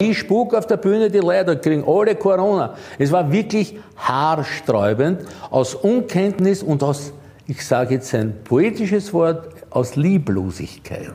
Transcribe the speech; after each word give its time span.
wie 0.00 0.14
Spuk 0.14 0.54
auf 0.54 0.64
der 0.64 0.76
Bühne, 0.76 1.10
die 1.10 1.18
Leute 1.18 1.56
kriegen 1.56 1.82
alle 1.84 2.14
Corona. 2.14 2.76
Es 3.00 3.10
war 3.10 3.32
wirklich 3.32 3.80
haarsträubend 3.96 5.22
aus 5.50 5.74
Unkenntnis 5.74 6.62
und 6.62 6.84
aus, 6.84 7.12
ich 7.48 7.66
sage 7.66 7.94
jetzt 7.94 8.14
ein 8.14 8.32
poetisches 8.44 9.12
Wort, 9.12 9.48
aus 9.70 9.96
Lieblosigkeit. 9.96 11.14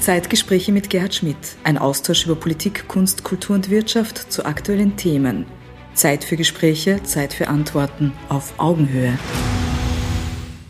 Zeitgespräche 0.00 0.72
mit 0.72 0.88
Gerhard 0.88 1.14
Schmidt. 1.14 1.36
Ein 1.62 1.76
Austausch 1.76 2.24
über 2.24 2.36
Politik, 2.36 2.88
Kunst, 2.88 3.22
Kultur 3.22 3.54
und 3.54 3.68
Wirtschaft 3.68 4.32
zu 4.32 4.46
aktuellen 4.46 4.96
Themen. 4.96 5.44
Zeit 5.92 6.24
für 6.24 6.38
Gespräche, 6.38 7.02
Zeit 7.02 7.34
für 7.34 7.48
Antworten 7.48 8.14
auf 8.30 8.54
Augenhöhe. 8.56 9.18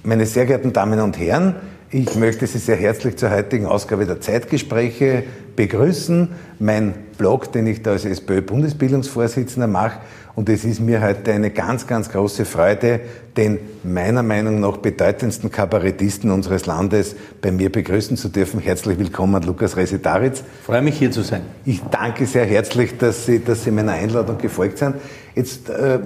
Meine 0.03 0.27
sehr 0.27 0.47
geehrten 0.47 0.73
Damen 0.73 0.99
und 0.99 1.17
Herren, 1.17 1.55
ich 1.97 2.17
möchte 2.17 2.49
Sie 2.49 2.59
sehr 2.59 2.75
herzlich 2.75 3.19
zur 3.19 3.31
heutigen 3.31 3.67
Ausgabe 3.67 4.05
der 4.05 4.21
Zeitgespräche 4.21 5.23
begrüßen. 5.57 6.29
Mein 6.59 6.95
Blog, 7.19 7.53
den 7.53 7.67
ich 7.67 7.83
da 7.83 7.93
als 7.93 8.05
SPÖ-Bundesbildungsvorsitzender 8.05 9.67
mache, 9.67 10.01
und 10.35 10.49
es 10.49 10.65
ist 10.65 10.81
mir 10.81 11.01
heute 11.01 11.33
eine 11.33 11.51
ganz, 11.51 11.87
ganz 11.87 12.11
große 12.11 12.45
Freude, 12.45 13.01
den 13.37 13.59
meiner 13.83 14.23
Meinung 14.23 14.61
nach 14.61 14.77
bedeutendsten 14.77 15.51
Kabarettisten 15.51 16.31
unseres 16.31 16.67
Landes 16.67 17.17
bei 17.43 17.51
mir 17.51 17.71
begrüßen 17.71 18.17
zu 18.17 18.29
dürfen. 18.29 18.61
Herzlich 18.61 18.99
willkommen, 18.99 19.43
Lukas 19.43 19.77
Resetaritz. 19.77 20.45
Freue 20.65 20.83
mich 20.83 20.99
hier 20.99 21.11
zu 21.11 21.23
sein. 21.23 21.43
Ich 21.65 21.83
danke 21.91 22.27
sehr 22.27 22.45
herzlich, 22.45 22.97
dass 22.97 23.27
Sie, 23.27 23.41
dass 23.41 23.65
Sie 23.65 23.71
meiner 23.71 23.93
Einladung 23.93 24.39
gefolgt 24.39 24.79
sind. 24.79 24.97
Jetzt, 25.35 25.69
äh, 25.69 25.99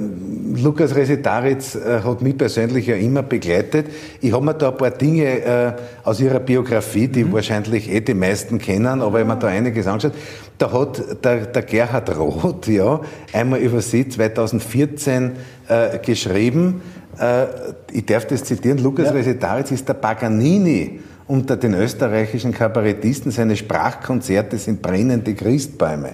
Lukas 0.56 0.95
Resetaritz 0.95 1.74
äh, 1.74 2.01
hat 2.02 2.23
mich 2.23 2.38
persönlich 2.38 2.87
ja 2.87 2.96
immer 2.96 3.23
begleitet. 3.23 3.88
Ich 4.23 4.32
habe 4.32 4.42
mir 4.42 4.54
da 4.54 4.70
ein 4.70 4.76
paar 4.79 4.90
Dinge 4.90 5.45
äh, 5.45 5.73
aus 6.02 6.18
Ihrer 6.20 6.40
Biografie, 6.40 7.09
die 7.09 7.24
mhm. 7.24 7.34
wahrscheinlich 7.34 7.90
eh 7.90 8.01
die 8.01 8.15
meisten 8.15 8.59
kennen, 8.59 9.02
aber 9.02 9.20
ich 9.20 9.26
habe 9.26 9.34
mir 9.34 9.38
da 9.38 9.48
einiges 9.48 9.87
angeschaut. 9.87 10.15
Da 10.56 10.73
hat 10.73 11.23
der, 11.24 11.45
der 11.45 11.62
Gerhard 11.62 12.16
Roth 12.16 12.68
ja 12.68 13.02
einmal 13.34 13.60
über 13.60 13.82
Sie 13.82 14.09
2014 14.09 15.32
äh, 15.68 15.98
geschrieben, 15.98 16.80
äh, 17.21 17.47
ich 17.93 18.07
darf 18.07 18.27
das 18.27 18.45
zitieren, 18.45 18.79
Lukas 18.79 19.07
ja. 19.07 19.13
Resetaritz 19.13 19.71
ist 19.71 19.88
der 19.88 19.95
Paganini 19.95 21.01
unter 21.27 21.57
den 21.57 21.75
österreichischen 21.75 22.52
Kabarettisten, 22.52 23.30
seine 23.30 23.55
Sprachkonzerte 23.55 24.57
sind 24.57 24.80
brennende 24.80 25.35
Christbäume. 25.35 26.13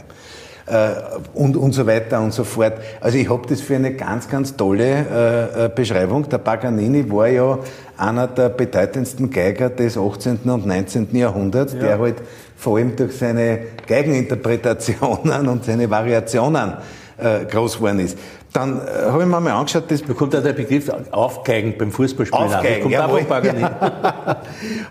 Äh, 0.66 0.92
und, 1.34 1.58
und 1.58 1.72
so 1.72 1.86
weiter 1.86 2.22
und 2.22 2.32
so 2.32 2.42
fort. 2.42 2.72
Also 3.00 3.18
ich 3.18 3.28
habe 3.28 3.46
das 3.46 3.60
für 3.60 3.76
eine 3.76 3.92
ganz, 3.92 4.28
ganz 4.28 4.56
tolle 4.56 4.84
äh, 4.84 5.66
äh 5.66 5.68
Beschreibung. 5.68 6.26
Der 6.28 6.38
Paganini 6.38 7.10
war 7.10 7.28
ja 7.28 7.58
einer 7.98 8.26
der 8.28 8.48
bedeutendsten 8.48 9.30
Geiger 9.30 9.68
des 9.68 9.98
18. 9.98 10.38
und 10.44 10.66
19. 10.66 11.14
Jahrhunderts, 11.14 11.74
ja. 11.74 11.80
der 11.80 11.98
halt 11.98 12.16
vor 12.56 12.78
allem 12.78 12.96
durch 12.96 13.18
seine 13.18 13.58
Geigeninterpretationen 13.86 15.48
und 15.48 15.66
seine 15.66 15.90
Variationen 15.90 16.72
äh, 17.18 17.44
groß 17.44 17.76
geworden 17.76 18.00
ist. 18.00 18.16
Dann 18.54 18.80
äh, 18.80 19.10
habe 19.10 19.24
ich 19.24 19.28
mir 19.28 19.40
mal 19.40 19.50
angeschaut, 19.50 19.90
das 19.90 20.00
bekommt 20.00 20.36
auch 20.36 20.42
der 20.42 20.52
Begriff 20.52 20.88
Aufgeigen 21.10 21.74
beim 21.76 21.90
Fußballspielen. 21.90 22.54
Aufgeigen, 22.54 22.88
jawohl. 22.88 23.26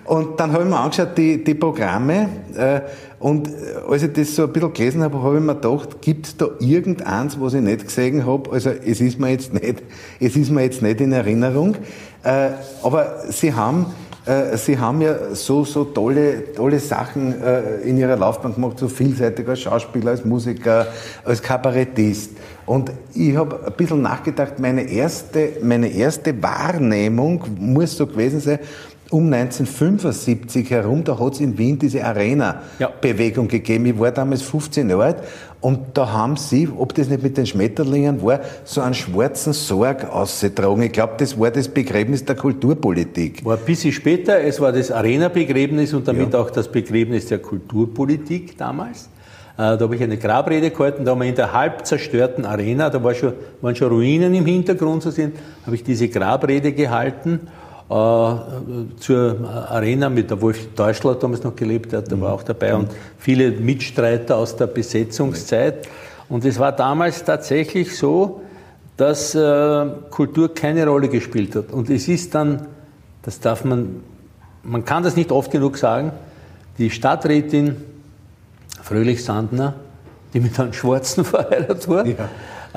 und 0.03 0.37
dann 0.37 0.51
habe 0.51 0.63
ich 0.63 0.69
mir 0.69 0.77
angeschaut, 0.77 1.17
die, 1.17 1.41
die 1.41 1.53
Programme, 1.53 2.27
äh, 2.57 2.81
und 3.19 3.47
äh, 3.47 3.51
als 3.87 4.03
ich 4.03 4.11
das 4.11 4.35
so 4.35 4.43
ein 4.43 4.51
bisschen 4.51 4.73
gelesen 4.73 5.01
habe, 5.01 5.23
habe 5.23 5.37
ich 5.37 5.41
mir 5.41 5.55
gedacht, 5.55 6.01
gibt 6.01 6.27
es 6.27 6.35
da 6.35 6.47
irgendeins, 6.59 7.39
was 7.39 7.53
ich 7.53 7.61
nicht 7.61 7.85
gesehen 7.85 8.25
habe? 8.25 8.51
Also 8.51 8.69
es 8.69 8.99
ist 8.99 9.17
mir 9.17 9.29
jetzt 9.29 9.53
nicht, 9.53 9.81
es 10.19 10.35
ist 10.35 10.51
mir 10.51 10.63
jetzt 10.63 10.81
nicht 10.81 10.99
in 10.99 11.13
Erinnerung. 11.13 11.77
Äh, 12.21 12.49
aber 12.83 13.23
Sie 13.29 13.53
haben 13.53 13.85
Sie 14.55 14.79
haben 14.79 15.01
ja 15.01 15.35
so, 15.35 15.65
so 15.65 15.83
tolle, 15.83 16.53
tolle 16.53 16.79
Sachen 16.79 17.41
äh, 17.41 17.81
in 17.81 17.97
Ihrer 17.97 18.15
Laufbahn 18.15 18.55
gemacht, 18.55 18.79
so 18.79 18.87
vielseitig 18.87 19.45
als 19.49 19.59
Schauspieler, 19.59 20.11
als 20.11 20.23
Musiker, 20.23 20.87
als 21.25 21.41
Kabarettist. 21.41 22.31
Und 22.65 22.91
ich 23.13 23.35
habe 23.35 23.59
ein 23.65 23.73
bisschen 23.73 24.01
nachgedacht, 24.01 24.59
meine 24.59 24.83
erste, 24.83 25.57
meine 25.61 25.89
erste 25.89 26.41
Wahrnehmung 26.41 27.43
muss 27.59 27.97
so 27.97 28.07
gewesen 28.07 28.39
sein, 28.39 28.59
um 29.13 29.31
1975 29.31 30.71
herum, 30.71 31.03
da 31.03 31.19
hat 31.19 31.33
es 31.33 31.39
in 31.39 31.55
Wien 31.55 31.77
diese 31.77 32.03
Arena-Bewegung 32.03 33.45
ja. 33.45 33.51
gegeben. 33.51 33.85
Ich 33.85 33.99
war 33.99 34.09
damals 34.09 34.41
15 34.41 34.89
Jahre 34.89 35.03
alt 35.03 35.17
und 35.61 35.79
da 35.93 36.11
haben 36.11 36.35
sie, 36.35 36.67
ob 36.75 36.95
das 36.95 37.09
nicht 37.09 37.21
mit 37.21 37.37
den 37.37 37.45
Schmetterlingen 37.45 38.23
war, 38.23 38.39
so 38.63 38.81
einen 38.81 38.95
schwarzen 38.95 39.53
Sorg 39.53 40.09
ausgetragen. 40.11 40.81
Ich 40.81 40.93
glaube, 40.93 41.13
das 41.17 41.39
war 41.39 41.51
das 41.51 41.67
Begräbnis 41.67 42.25
der 42.25 42.35
Kulturpolitik. 42.35 43.45
War 43.45 43.57
ein 43.57 43.63
bisschen 43.63 43.91
später, 43.91 44.41
es 44.41 44.59
war 44.59 44.71
das 44.71 44.89
Arena-Begräbnis 44.89 45.93
und 45.93 46.07
damit 46.07 46.33
ja. 46.33 46.39
auch 46.39 46.49
das 46.49 46.67
Begräbnis 46.67 47.27
der 47.27 47.37
Kulturpolitik 47.37 48.57
damals. 48.57 49.09
Äh, 49.57 49.77
da 49.77 49.79
habe 49.79 49.95
ich 49.95 50.01
eine 50.01 50.17
Grabrede 50.17 50.71
gehalten, 50.71 51.05
da 51.05 51.11
haben 51.11 51.21
wir 51.21 51.29
in 51.29 51.35
der 51.35 51.53
halb 51.53 51.85
zerstörten 51.85 52.45
Arena, 52.45 52.89
da 52.89 53.03
war 53.03 53.13
schon, 53.13 53.33
waren 53.61 53.75
schon 53.75 53.89
Ruinen 53.89 54.33
im 54.33 54.47
Hintergrund 54.47 55.03
zu 55.03 55.11
sehen, 55.11 55.33
habe 55.67 55.75
ich 55.75 55.83
diese 55.83 56.09
Grabrede 56.09 56.71
gehalten 56.71 57.41
zur 57.93 59.49
Arena 59.69 60.09
mit 60.09 60.31
der 60.31 60.41
Wolf 60.41 60.73
Deutschler 60.73 61.15
damals 61.15 61.43
noch 61.43 61.55
gelebt 61.55 61.93
hat, 61.93 62.09
der 62.09 62.19
war 62.19 62.33
auch 62.33 62.43
dabei 62.43 62.73
und 62.75 62.89
viele 63.19 63.51
Mitstreiter 63.51 64.37
aus 64.37 64.55
der 64.55 64.67
Besetzungszeit. 64.67 65.87
Und 66.27 66.43
es 66.45 66.57
war 66.57 66.71
damals 66.71 67.23
tatsächlich 67.23 67.95
so, 67.95 68.41
dass 68.97 69.35
äh, 69.35 69.85
Kultur 70.09 70.53
keine 70.53 70.87
Rolle 70.87 71.07
gespielt 71.07 71.55
hat. 71.55 71.71
Und 71.71 71.89
es 71.89 72.07
ist 72.07 72.33
dann, 72.33 72.67
das 73.21 73.39
darf 73.39 73.63
man, 73.63 74.01
man 74.63 74.85
kann 74.85 75.03
das 75.03 75.15
nicht 75.15 75.31
oft 75.31 75.51
genug 75.51 75.77
sagen, 75.77 76.11
die 76.79 76.89
Stadträtin 76.89 77.75
Fröhlich-Sandner, 78.81 79.75
die 80.33 80.39
mit 80.39 80.59
einem 80.59 80.73
Schwarzen 80.73 81.23
verheiratet 81.25 81.87
war, 81.87 82.05
ja 82.05 82.29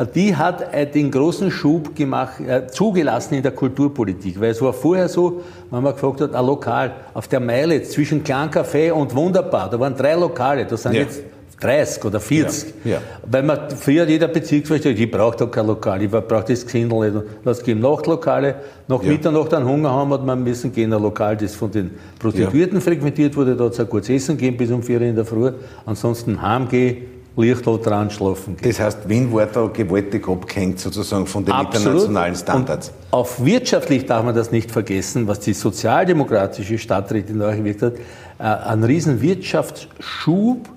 die 0.05 0.37
hat 0.37 0.75
äh, 0.75 0.87
den 0.87 1.11
großen 1.11 1.51
Schub 1.51 1.95
gemacht, 1.95 2.41
äh, 2.41 2.67
zugelassen 2.67 3.34
in 3.34 3.43
der 3.43 3.53
Kulturpolitik. 3.53 4.41
Weil 4.41 4.51
es 4.51 4.61
war 4.61 4.73
vorher 4.73 5.09
so, 5.09 5.43
wenn 5.71 5.83
man 5.83 5.95
gefragt 5.95 6.21
hat, 6.21 6.34
ein 6.34 6.45
Lokal 6.45 6.93
auf 7.15 7.29
der 7.29 7.41
Meile 7.41 7.83
zwischen 7.83 8.23
Café 8.23 8.93
und 8.93 9.15
Wunderbar, 9.15 9.71
da 9.71 9.81
waren 9.81 9.97
drei 9.97 10.15
Lokale, 10.15 10.67
da 10.67 10.77
sind 10.77 10.95
ja. 10.95 11.03
jetzt 11.03 11.23
30 11.61 12.05
oder 12.05 12.21
40. 12.21 12.75
Ja, 12.84 12.91
ja. 12.93 12.99
Weil 13.31 13.43
man 13.43 13.71
früher 13.71 14.07
jeder 14.07 14.29
Bezirksvorsteher, 14.29 14.93
ich 14.93 15.11
brauche 15.11 15.37
da 15.37 15.47
kein 15.47 15.67
Lokal, 15.67 16.03
ich 16.03 16.11
brauche 16.11 16.45
das 16.47 16.65
Gesindel 16.65 17.11
nicht. 17.11 17.25
Das 17.45 17.63
gibt 17.63 17.81
Nachtlokale. 17.81 18.57
Nach 18.89 19.03
ja. 19.03 19.09
Mitternacht 19.09 19.55
einen 19.55 19.67
Hunger 19.67 19.91
haben, 19.91 20.13
hat 20.13 20.25
man 20.25 20.43
müssen 20.43 20.73
gehen, 20.73 20.93
ein 20.93 21.03
Lokal, 21.03 21.37
das 21.37 21.55
von 21.55 21.71
den 21.71 21.93
Prostituierten 22.19 22.81
frequentiert 22.81 23.34
wurde, 23.37 23.57
da 23.57 23.65
hat 23.65 23.73
es 23.73 23.81
ein 23.81 23.89
gutes 23.89 24.11
Essen 24.11 24.37
gegeben 24.37 24.59
bis 24.59 24.71
um 24.71 24.83
4 24.83 25.01
Uhr 25.01 25.07
in 25.07 25.17
der 25.17 25.25
Früh. 25.25 25.51
Ansonsten 25.87 26.41
heimgehen, 26.43 27.16
Lichtl 27.36 27.78
dran 27.78 28.10
schlafen 28.10 28.56
geht. 28.56 28.70
Das 28.70 28.80
heißt, 28.80 29.08
Wien 29.08 29.32
war 29.32 29.47
da 29.47 29.66
gewaltig 29.66 30.26
abgehängt 30.28 30.80
sozusagen 30.80 31.26
von 31.26 31.44
den 31.44 31.52
Absolut. 31.52 31.86
internationalen 31.86 32.34
Standards. 32.34 32.88
Und 32.88 33.12
auf 33.12 33.44
wirtschaftlich 33.44 34.06
darf 34.06 34.24
man 34.24 34.34
das 34.34 34.50
nicht 34.50 34.70
vergessen, 34.70 35.28
was 35.28 35.41
die 35.41 35.52
sozialdemokratische 35.52 36.78
Stadträtin 36.78 37.38
da 37.38 37.54
gewirkt 37.54 37.82
hat, 37.82 37.94
äh, 38.38 38.42
ein 38.42 38.82
riesen 38.84 39.20
Wirtschaftsschub 39.20 40.69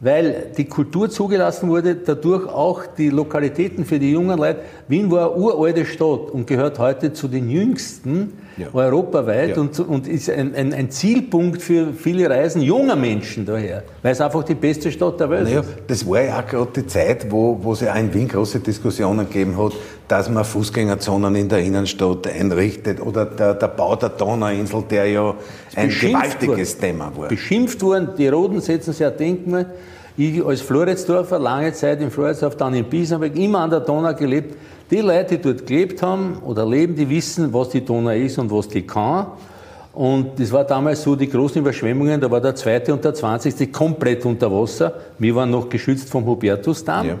weil 0.00 0.52
die 0.56 0.64
Kultur 0.64 1.10
zugelassen 1.10 1.68
wurde, 1.68 1.94
dadurch 1.94 2.48
auch 2.48 2.86
die 2.86 3.10
Lokalitäten 3.10 3.84
für 3.84 3.98
die 3.98 4.12
jungen 4.12 4.38
Leute. 4.38 4.60
Wien 4.88 5.10
war 5.10 5.32
eine 5.32 5.42
uralte 5.42 5.84
Stadt 5.84 6.30
und 6.30 6.46
gehört 6.46 6.78
heute 6.78 7.12
zu 7.12 7.28
den 7.28 7.50
jüngsten 7.50 8.32
ja. 8.56 8.68
europaweit 8.72 9.56
ja. 9.56 9.60
und, 9.60 9.78
und, 9.80 10.06
ist 10.06 10.30
ein, 10.30 10.54
ein, 10.54 10.72
ein, 10.72 10.90
Zielpunkt 10.90 11.62
für 11.62 11.92
viele 11.92 12.28
Reisen 12.28 12.62
junger 12.62 12.96
Menschen 12.96 13.46
daher, 13.46 13.82
weil 14.02 14.12
es 14.12 14.20
einfach 14.20 14.42
die 14.44 14.54
beste 14.54 14.90
Stadt 14.90 15.20
der 15.20 15.30
Welt 15.30 15.44
naja, 15.44 15.60
ist. 15.60 15.68
Das 15.86 16.08
war 16.08 16.22
ja 16.22 16.40
auch 16.40 16.46
gerade 16.46 16.70
die 16.76 16.86
Zeit, 16.86 17.30
wo, 17.30 17.58
wo 17.62 17.72
es 17.72 17.80
ja 17.80 17.92
auch 17.92 17.98
in 17.98 18.12
Wien 18.12 18.28
große 18.28 18.60
Diskussionen 18.60 19.26
gegeben 19.26 19.56
hat, 19.56 19.72
dass 20.08 20.28
man 20.28 20.44
Fußgängerzonen 20.44 21.34
in 21.36 21.48
der 21.48 21.60
Innenstadt 21.60 22.26
einrichtet 22.26 23.00
oder 23.00 23.26
der, 23.26 23.54
der 23.54 23.68
Bau 23.68 23.96
der 23.96 24.10
Donauinsel, 24.10 24.84
der 24.90 25.06
ja 25.06 25.34
ein 25.76 25.88
gewaltiges 25.88 26.74
worden. 26.74 26.80
Thema 26.80 27.12
war. 27.16 27.28
Beschimpft 27.28 27.82
worden, 27.82 28.10
die 28.18 28.28
Roten 28.28 28.60
setzen 28.60 28.92
sich 28.92 29.06
ein 29.06 29.16
Denkmal 29.16 29.66
ich 30.16 30.44
als 30.44 30.60
Floridsdorfer 30.60 31.38
lange 31.38 31.72
Zeit 31.72 32.00
in 32.00 32.10
Floridsdorf, 32.10 32.56
dann 32.56 32.74
in 32.74 32.84
Biesenberg, 32.84 33.36
immer 33.36 33.60
an 33.60 33.70
der 33.70 33.80
Donau 33.80 34.14
gelebt. 34.14 34.54
Die 34.90 34.98
Leute, 34.98 35.38
die 35.38 35.42
dort 35.42 35.66
gelebt 35.66 36.02
haben 36.02 36.38
oder 36.44 36.66
leben, 36.66 36.96
die 36.96 37.08
wissen, 37.08 37.52
was 37.52 37.68
die 37.68 37.84
Donau 37.84 38.10
ist 38.10 38.38
und 38.38 38.50
was 38.50 38.66
die 38.68 38.82
kann. 38.82 39.26
Und 39.92 40.38
das 40.38 40.52
war 40.52 40.64
damals 40.64 41.02
so, 41.02 41.16
die 41.16 41.28
großen 41.28 41.60
Überschwemmungen, 41.60 42.20
da 42.20 42.30
war 42.30 42.40
der 42.40 42.54
zweite 42.54 42.92
und 42.92 43.04
der 43.04 43.14
zwanzigste 43.14 43.66
komplett 43.68 44.24
unter 44.24 44.50
Wasser. 44.50 44.94
Wir 45.18 45.34
waren 45.34 45.50
noch 45.50 45.68
geschützt 45.68 46.08
vom 46.08 46.24
Hubertusdamm. 46.26 47.06
Ja. 47.06 47.14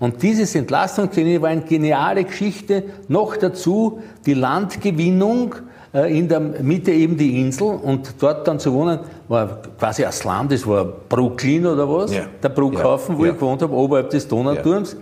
Und 0.00 0.22
dieses 0.22 0.54
Entlastungsklinik 0.54 1.40
war 1.40 1.50
eine 1.50 1.62
geniale 1.62 2.24
Geschichte. 2.24 2.82
Noch 3.08 3.36
dazu 3.36 4.00
die 4.26 4.34
Landgewinnung, 4.34 5.54
äh, 5.94 6.18
in 6.18 6.28
der 6.28 6.40
Mitte 6.40 6.90
eben 6.90 7.16
die 7.16 7.40
Insel 7.40 7.68
und 7.68 8.14
dort 8.18 8.48
dann 8.48 8.58
zu 8.58 8.72
wohnen, 8.72 8.98
war 9.28 9.62
quasi 9.78 10.04
ein 10.04 10.12
Slum, 10.12 10.48
das 10.48 10.66
war 10.66 10.84
Brooklyn 10.84 11.66
oder 11.66 11.88
was, 11.88 12.12
ja. 12.12 12.24
der 12.42 12.48
Bruckhafen, 12.48 13.14
ja. 13.14 13.20
wo 13.20 13.24
ja. 13.24 13.32
ich 13.32 13.38
gewohnt 13.38 13.62
habe, 13.62 13.72
oberhalb 13.74 14.10
des 14.10 14.26
Donauturms. 14.26 14.96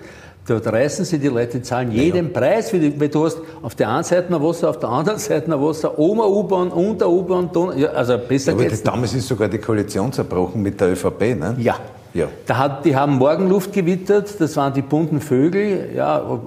Dort 0.47 0.67
reißen 0.67 1.05
sie 1.05 1.19
die 1.21 1.29
Leute, 1.29 1.63
zahlen 1.63 1.93
jeden 1.93 2.33
Preis, 2.33 2.73
weil 2.73 3.09
du 3.09 3.25
hast 3.25 3.39
auf 3.63 3.77
der 3.77 3.91
einen 3.91 4.03
Seite 4.03 4.35
ein 4.35 4.43
Wasser, 4.43 4.71
auf 4.71 4.79
der 4.81 4.89
anderen 4.89 5.19
Seite 5.21 5.53
ein 5.53 5.61
Wasser, 5.61 5.97
oben 5.97 6.21
U-Bahn, 6.21 6.69
unter 6.71 7.09
U-Bahn, 7.09 7.51
ja, 7.77 7.91
also 7.91 8.19
besser 8.19 8.51
ja, 8.51 8.59
aber 8.59 8.67
geht's. 8.67 8.83
Damals 8.83 9.15
ist 9.15 9.29
sogar 9.29 9.49
die 9.49 9.59
Koalition 9.59 10.13
zerbrochen 10.13 10.61
mit 10.61 10.81
der 10.81 10.93
ÖVP, 10.93 11.39
ne? 11.39 11.55
Ja, 11.59 11.77
Ja. 12.15 12.27
Da 12.47 12.59
hat, 12.59 12.85
die 12.85 12.95
haben 12.95 13.19
Morgenluft 13.19 13.73
gewittert, 13.73 14.41
das 14.41 14.57
waren 14.57 14.75
die 14.75 14.83
bunten 14.83 15.21
Vögel, 15.21 15.91
ja, 15.95 16.41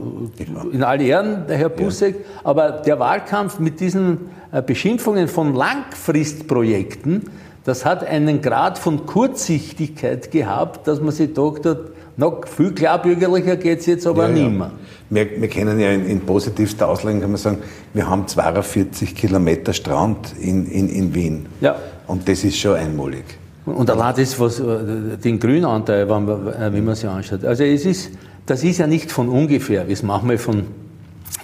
in 0.71 0.83
all 0.83 1.01
Ehren, 1.01 1.47
der 1.47 1.57
Herr 1.57 1.69
Busseck. 1.69 2.15
Ja. 2.15 2.41
Aber 2.43 2.71
der 2.71 2.99
Wahlkampf 2.99 3.59
mit 3.59 3.79
diesen 3.79 4.29
äh, 4.51 4.61
Beschimpfungen 4.61 5.27
von 5.27 5.55
Langfristprojekten, 5.55 7.29
das 7.63 7.83
hat 7.83 8.05
einen 8.05 8.41
Grad 8.41 8.77
von 8.77 9.07
Kurzsichtigkeit 9.07 10.29
gehabt, 10.31 10.87
dass 10.87 11.01
man 11.01 11.11
sich 11.11 11.33
gedacht 11.33 11.65
hat, 11.65 11.79
noch 12.17 12.47
viel 12.47 12.71
klarbürgerlicher 12.71 13.57
geht 13.57 13.79
es 13.79 13.85
jetzt 13.87 14.07
aber 14.07 14.29
ja, 14.29 14.33
nicht 14.33 14.51
mehr. 14.51 14.71
Wir, 15.09 15.41
wir 15.41 15.47
kennen 15.47 15.79
ja 15.79 15.91
in, 15.91 16.05
in 16.05 16.21
positivster 16.21 16.87
Auslegung, 16.87 17.21
kann 17.21 17.31
man 17.31 17.37
sagen, 17.37 17.57
wir 17.93 18.09
haben 18.09 18.27
42 18.27 19.15
Kilometer 19.15 19.73
Strand 19.73 20.33
in, 20.39 20.65
in, 20.67 20.89
in 20.89 21.13
Wien. 21.13 21.45
Ja. 21.61 21.75
Und 22.07 22.27
das 22.27 22.43
ist 22.43 22.57
schon 22.57 22.75
einmalig. 22.75 23.25
Und 23.65 23.89
allein 23.89 24.15
das, 24.15 24.39
was 24.39 24.59
äh, 24.59 25.17
den 25.23 25.39
Grünanteil, 25.39 26.07
wenn 26.09 26.25
man, 26.25 26.47
äh, 26.47 26.71
wenn 26.71 26.85
man 26.85 26.95
sich 26.95 27.09
anschaut. 27.09 27.43
Also 27.43 27.63
es 27.63 27.85
ist, 27.85 28.11
das 28.45 28.63
ist 28.63 28.77
ja 28.77 28.87
nicht 28.87 29.11
von 29.11 29.27
ungefähr, 29.27 29.87
wie 29.87 29.93
es 29.93 30.03
manchmal 30.03 30.37
von 30.37 30.63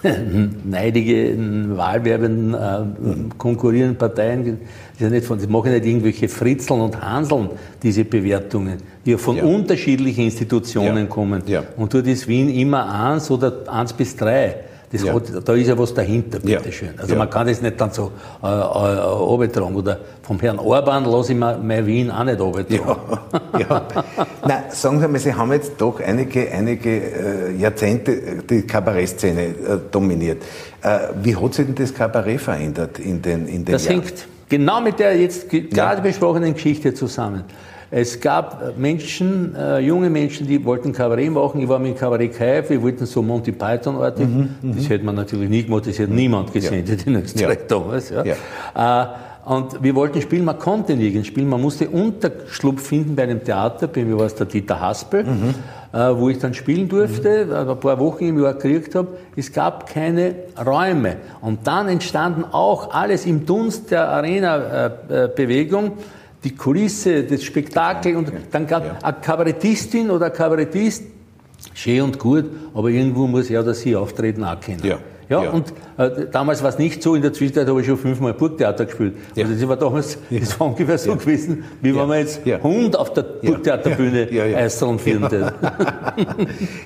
neidigen, 0.63 1.77
wahlwerbenden, 1.77 2.53
äh, 2.53 3.35
konkurrierenden 3.37 3.97
Parteien, 3.97 4.43
das, 4.43 4.53
ist 4.53 5.01
ja 5.01 5.09
nicht 5.09 5.25
von, 5.25 5.37
das 5.37 5.47
machen 5.47 5.71
nicht 5.71 5.85
irgendwelche 5.85 6.27
Fritzeln 6.27 6.81
und 6.81 7.01
Hanseln, 7.01 7.49
diese 7.81 8.05
Bewertungen, 8.05 8.77
die 9.05 9.11
ja 9.11 9.17
von 9.17 9.37
ja. 9.37 9.43
unterschiedlichen 9.43 10.25
Institutionen 10.25 10.97
ja. 10.97 11.05
kommen. 11.05 11.43
Ja. 11.45 11.63
Und 11.77 11.93
dort 11.93 12.07
ist 12.07 12.27
Wien 12.27 12.49
immer 12.49 12.91
eins 12.91 13.29
oder 13.29 13.63
eins 13.67 13.93
bis 13.93 14.15
drei. 14.15 14.55
Das 14.91 15.03
ja. 15.03 15.13
hat, 15.13 15.47
da 15.47 15.53
ist 15.53 15.67
ja 15.67 15.77
was 15.77 15.93
dahinter, 15.93 16.39
bitteschön. 16.39 16.89
Ja. 16.95 17.01
Also 17.01 17.13
ja. 17.13 17.19
man 17.19 17.29
kann 17.29 17.47
das 17.47 17.61
nicht 17.61 17.79
dann 17.79 17.91
so 17.91 18.11
äh, 18.43 18.47
äh, 18.47 19.61
Oder 19.73 19.99
vom 20.21 20.39
Herrn 20.39 20.59
Orban 20.59 21.05
lasse 21.05 21.31
ich 21.31 21.37
mir 21.37 21.57
mein 21.57 21.85
Wien 21.85 22.11
auch 22.11 22.23
nicht 22.25 22.41
runtertragen. 22.41 23.19
Ja. 23.53 23.59
ja. 23.59 23.87
Nein, 24.47 24.63
sagen 24.69 24.99
Sie 24.99 25.07
mal, 25.07 25.19
Sie 25.19 25.33
haben 25.33 25.53
jetzt 25.53 25.73
doch 25.77 26.01
einige, 26.01 26.51
einige 26.51 26.89
äh, 26.89 27.55
Jahrzehnte 27.57 28.43
die 28.49 28.63
Kabarettszene 28.63 29.41
äh, 29.43 29.53
dominiert. 29.89 30.43
Äh, 30.81 30.99
wie 31.23 31.35
hat 31.35 31.53
sich 31.53 31.65
denn 31.67 31.75
das 31.75 31.93
Kabarett 31.93 32.41
verändert 32.41 32.99
in 32.99 33.21
den, 33.21 33.47
in 33.47 33.63
den 33.63 33.71
das 33.71 33.85
Jahren? 33.85 34.01
Das 34.01 34.09
hängt 34.09 34.27
genau 34.49 34.81
mit 34.81 34.99
der 34.99 35.17
jetzt 35.17 35.49
gerade 35.49 36.01
besprochenen 36.01 36.53
Geschichte 36.53 36.93
zusammen. 36.93 37.45
Es 37.93 38.21
gab 38.21 38.77
Menschen, 38.77 39.53
äh, 39.53 39.79
junge 39.79 40.09
Menschen, 40.09 40.47
die 40.47 40.63
wollten 40.63 40.93
Kabarett 40.93 41.29
machen. 41.29 41.59
Ich 41.59 41.67
war 41.67 41.77
mit 41.77 41.97
Kabarett 41.97 42.33
Kaif, 42.37 42.69
wir 42.69 42.81
wollten 42.81 43.05
so 43.05 43.21
Monty 43.21 43.51
Python-artig. 43.51 44.25
Mhm, 44.25 44.55
mhm, 44.61 44.75
das 44.77 44.87
hätte 44.87 45.03
man 45.03 45.15
natürlich 45.15 45.49
nie 45.49 45.63
gemacht, 45.63 45.87
das 45.87 45.99
hätte 45.99 46.13
niemand 46.13 46.53
gesehen, 46.53 46.85
ja. 46.87 46.95
in 47.05 47.21
Österreich 47.21 47.59
ja. 47.59 47.65
damals. 47.67 48.09
Ja. 48.09 48.23
ja. 48.23 49.03
Äh, 49.03 49.07
und 49.43 49.83
wir 49.83 49.93
wollten 49.95 50.21
spielen, 50.21 50.45
man 50.45 50.57
konnte 50.57 50.95
nirgends 50.95 51.27
spielen, 51.27 51.49
man 51.49 51.61
musste 51.61 51.89
Unterschlupf 51.89 52.87
finden 52.87 53.15
bei 53.15 53.23
einem 53.23 53.43
Theater, 53.43 53.87
bei 53.87 54.05
mir 54.05 54.17
war 54.17 54.27
es 54.27 54.35
der 54.35 54.45
Dieter 54.45 54.79
Haspel, 54.79 55.25
mhm. 55.25 55.55
äh, 55.91 56.17
wo 56.17 56.29
ich 56.29 56.39
dann 56.39 56.53
spielen 56.53 56.87
durfte, 56.87 57.45
mhm. 57.45 57.69
ein 57.71 57.79
paar 57.79 57.99
Wochen 57.99 58.23
im 58.25 58.41
Jahr 58.41 58.53
gekriegt 58.53 58.95
habe. 58.95 59.09
Es 59.35 59.51
gab 59.51 59.87
keine 59.91 60.35
Räume. 60.65 61.17
Und 61.41 61.67
dann 61.67 61.89
entstanden 61.89 62.45
auch 62.51 62.93
alles 62.93 63.25
im 63.25 63.45
Dunst 63.45 63.91
der 63.91 64.07
Arena-Bewegung. 64.07 65.85
Äh, 65.87 65.91
die 66.43 66.55
Kulisse, 66.55 67.23
das 67.23 67.43
Spektakel 67.43 68.15
und 68.15 68.31
dann 68.51 68.65
gab 68.65 68.85
ja. 68.85 68.97
eine 69.01 69.17
Kabarettistin 69.21 70.09
oder 70.09 70.27
ein 70.27 70.33
Kabarettist, 70.33 71.03
schön 71.73 72.01
und 72.01 72.19
gut, 72.19 72.45
aber 72.73 72.89
irgendwo 72.89 73.27
muss 73.27 73.49
er 73.49 73.61
oder 73.61 73.73
sie 73.73 73.95
auftreten 73.95 74.43
auch 74.43 74.59
können. 74.59 74.83
Ja. 74.83 74.99
Ja, 75.31 75.45
ja. 75.45 75.51
und 75.51 75.73
äh, 75.97 76.27
damals 76.29 76.61
war 76.61 76.69
es 76.69 76.77
nicht 76.77 77.01
so, 77.01 77.15
in 77.15 77.21
der 77.21 77.31
Zwischenzeit 77.31 77.65
habe 77.65 77.79
ich 77.79 77.87
schon 77.87 77.97
fünfmal 77.97 78.33
Burgtheater 78.33 78.85
gespielt. 78.85 79.13
Ja. 79.33 79.45
Also 79.45 79.57
das 79.57 79.69
war 79.69 79.77
damals, 79.77 80.17
das 80.29 80.59
war 80.59 80.67
ungefähr 80.67 80.97
so 80.97 81.15
gewesen, 81.15 81.63
wie 81.81 81.95
wenn 81.95 82.05
man 82.05 82.19
jetzt 82.19 82.41
Hund 82.61 82.99
auf 82.99 83.13
der 83.13 83.21
Burgtheaterbühne 83.21 84.29
ja. 84.29 84.45
ja. 84.45 84.57
Eiseln 84.57 84.99
führen 84.99 85.21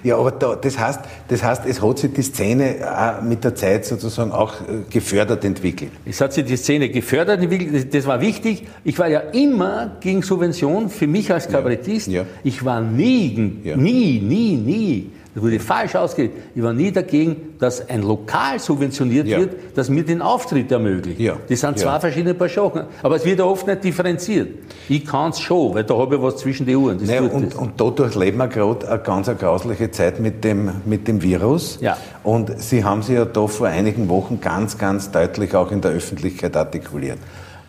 Ja, 0.03 0.17
aber 0.17 0.29
da, 0.29 0.55
das, 0.55 0.77
heißt, 0.77 0.99
das 1.27 1.43
heißt, 1.43 1.63
es 1.65 1.81
hat 1.81 1.97
sich 1.97 2.13
die 2.13 2.21
Szene 2.21 2.75
auch 2.85 3.23
mit 3.23 3.43
der 3.43 3.55
Zeit 3.55 3.83
sozusagen 3.85 4.31
auch 4.31 4.53
äh, 4.61 4.91
gefördert 4.91 5.43
entwickelt. 5.43 5.91
Es 6.05 6.21
hat 6.21 6.33
sich 6.33 6.45
die 6.45 6.57
Szene 6.57 6.89
gefördert 6.89 7.41
entwickelt, 7.41 7.95
das 7.95 8.05
war 8.05 8.21
wichtig. 8.21 8.67
Ich 8.83 8.99
war 8.99 9.07
ja 9.07 9.21
immer 9.21 9.97
gegen 9.99 10.21
Subvention, 10.21 10.89
für 10.89 11.07
mich 11.07 11.33
als 11.33 11.47
Kabarettist. 11.47 12.11
Ich 12.43 12.63
war 12.63 12.79
nie, 12.79 13.61
nie, 13.75 14.21
nie, 14.21 14.55
nie 14.55 15.11
das 15.35 15.43
wurde 15.43 15.59
falsch 15.59 15.95
ausgelegt. 15.95 16.37
Ich 16.55 16.63
war 16.63 16.71
nie 16.71 16.93
dagegen, 16.93 17.55
dass 17.59 17.89
ein 17.89 18.03
Lokal 18.03 18.57
subventioniert 18.57 19.27
ja. 19.27 19.37
wird, 19.37 19.55
das 19.75 19.89
mir 19.89 20.05
den 20.05 20.21
Auftritt 20.21 20.71
ermöglicht. 20.71 21.19
Ja. 21.19 21.35
Das 21.49 21.59
sind 21.59 21.77
zwei 21.77 21.91
ja. 21.91 21.99
verschiedene 21.99 22.33
Paar 22.33 22.47
Sachen. 22.47 22.83
Aber 23.03 23.17
es 23.17 23.25
wird 23.25 23.39
ja 23.39 23.45
oft 23.45 23.67
nicht 23.67 23.83
differenziert. 23.83 24.47
Ich 24.87 25.05
kann 25.05 25.31
es 25.31 25.41
schon, 25.41 25.73
weil 25.73 25.83
da 25.83 25.97
habe 25.97 26.15
ich 26.15 26.21
was 26.21 26.37
zwischen 26.37 26.65
den 26.65 26.77
Uhren. 26.77 27.03
Naja, 27.03 27.23
und, 27.23 27.53
und 27.53 27.73
dadurch 27.75 28.15
leben 28.15 28.37
wir 28.37 28.47
gerade 28.47 28.87
eine 28.87 28.99
ganz 28.99 29.27
eine 29.27 29.37
grausliche 29.37 29.91
Zeit 29.91 30.21
mit 30.21 30.41
dem, 30.45 30.71
mit 30.85 31.05
dem 31.05 31.21
Virus. 31.21 31.79
Ja. 31.81 31.97
Und 32.23 32.61
Sie 32.61 32.85
haben 32.85 33.03
sich 33.03 33.15
ja 33.15 33.25
da 33.25 33.45
vor 33.47 33.67
einigen 33.67 34.07
Wochen 34.07 34.39
ganz, 34.39 34.77
ganz 34.77 35.11
deutlich 35.11 35.53
auch 35.53 35.69
in 35.69 35.81
der 35.81 35.91
Öffentlichkeit 35.91 36.55
artikuliert. 36.55 37.19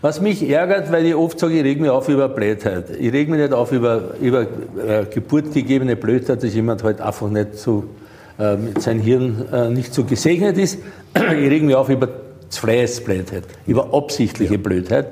Was 0.02 0.20
mich 0.20 0.48
ärgert, 0.48 0.92
weil 0.92 1.06
ich 1.06 1.14
oft 1.14 1.38
sage, 1.38 1.54
ich 1.54 1.64
reg 1.64 1.80
mich 1.80 1.90
auf 1.90 2.08
über 2.08 2.28
Blödheit. 2.28 2.90
Ich 2.98 3.12
reg 3.12 3.28
mich 3.28 3.40
nicht 3.40 3.52
auf 3.52 3.72
über, 3.72 4.14
über 4.20 4.42
äh, 4.42 5.04
geburtgegebene 5.12 5.96
Blödheit, 5.96 6.42
dass 6.42 6.54
jemand 6.54 6.82
halt 6.82 7.00
einfach 7.00 7.28
nicht 7.28 7.56
so, 7.56 7.84
äh, 8.38 8.56
mit 8.56 8.82
seinem 8.82 9.00
Hirn 9.00 9.46
äh, 9.52 9.70
nicht 9.70 9.94
so 9.94 10.04
gesegnet 10.04 10.58
ist. 10.58 10.78
ich 11.14 11.22
reg 11.50 11.62
mich 11.62 11.74
auf 11.74 11.88
über 11.88 12.08
freies 12.50 13.02
Blödheit, 13.02 13.44
über 13.66 13.94
absichtliche 13.94 14.54
ja. 14.54 14.60
Blödheit. 14.60 15.06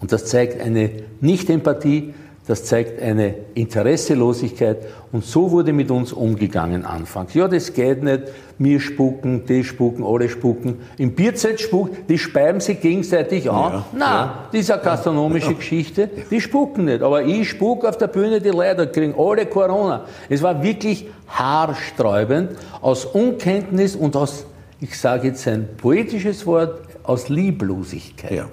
Und 0.00 0.12
das 0.12 0.26
zeigt 0.26 0.60
eine 0.60 0.90
Nicht-Empathie, 1.20 2.14
das 2.50 2.64
zeigt 2.64 3.00
eine 3.00 3.32
Interesselosigkeit 3.54 4.78
und 5.12 5.24
so 5.24 5.52
wurde 5.52 5.72
mit 5.72 5.88
uns 5.92 6.12
umgegangen 6.12 6.84
anfangs. 6.84 7.32
Ja, 7.32 7.46
das 7.46 7.72
geht 7.72 8.02
nicht, 8.02 8.24
mir 8.58 8.80
spucken, 8.80 9.46
die 9.46 9.62
spucken, 9.62 10.04
alle 10.04 10.28
spucken. 10.28 10.80
Im 10.98 11.14
Bierzeit 11.14 11.60
spuckt, 11.60 12.10
die 12.10 12.18
speiben 12.18 12.58
sich 12.58 12.80
gegenseitig 12.80 13.48
an. 13.48 13.72
Ja, 13.72 13.86
Nein, 13.92 14.00
ja. 14.00 14.48
das 14.50 14.60
ist 14.62 14.70
eine 14.72 14.82
gastronomische 14.82 15.52
ja. 15.52 15.56
Geschichte, 15.58 16.10
die 16.28 16.40
spucken 16.40 16.86
nicht. 16.86 17.02
Aber 17.02 17.22
ich 17.22 17.50
spuck 17.50 17.84
auf 17.84 17.96
der 17.98 18.08
Bühne, 18.08 18.40
die 18.40 18.48
Leute 18.48 18.88
kriegen 18.88 19.14
alle 19.16 19.46
Corona. 19.46 20.06
Es 20.28 20.42
war 20.42 20.60
wirklich 20.60 21.06
haarsträubend 21.28 22.56
aus 22.80 23.04
Unkenntnis 23.04 23.94
und 23.94 24.16
aus, 24.16 24.44
ich 24.80 24.98
sage 24.98 25.28
jetzt 25.28 25.46
ein 25.46 25.68
poetisches 25.76 26.44
Wort, 26.46 26.80
aus 27.04 27.28
Lieblosigkeit. 27.28 28.48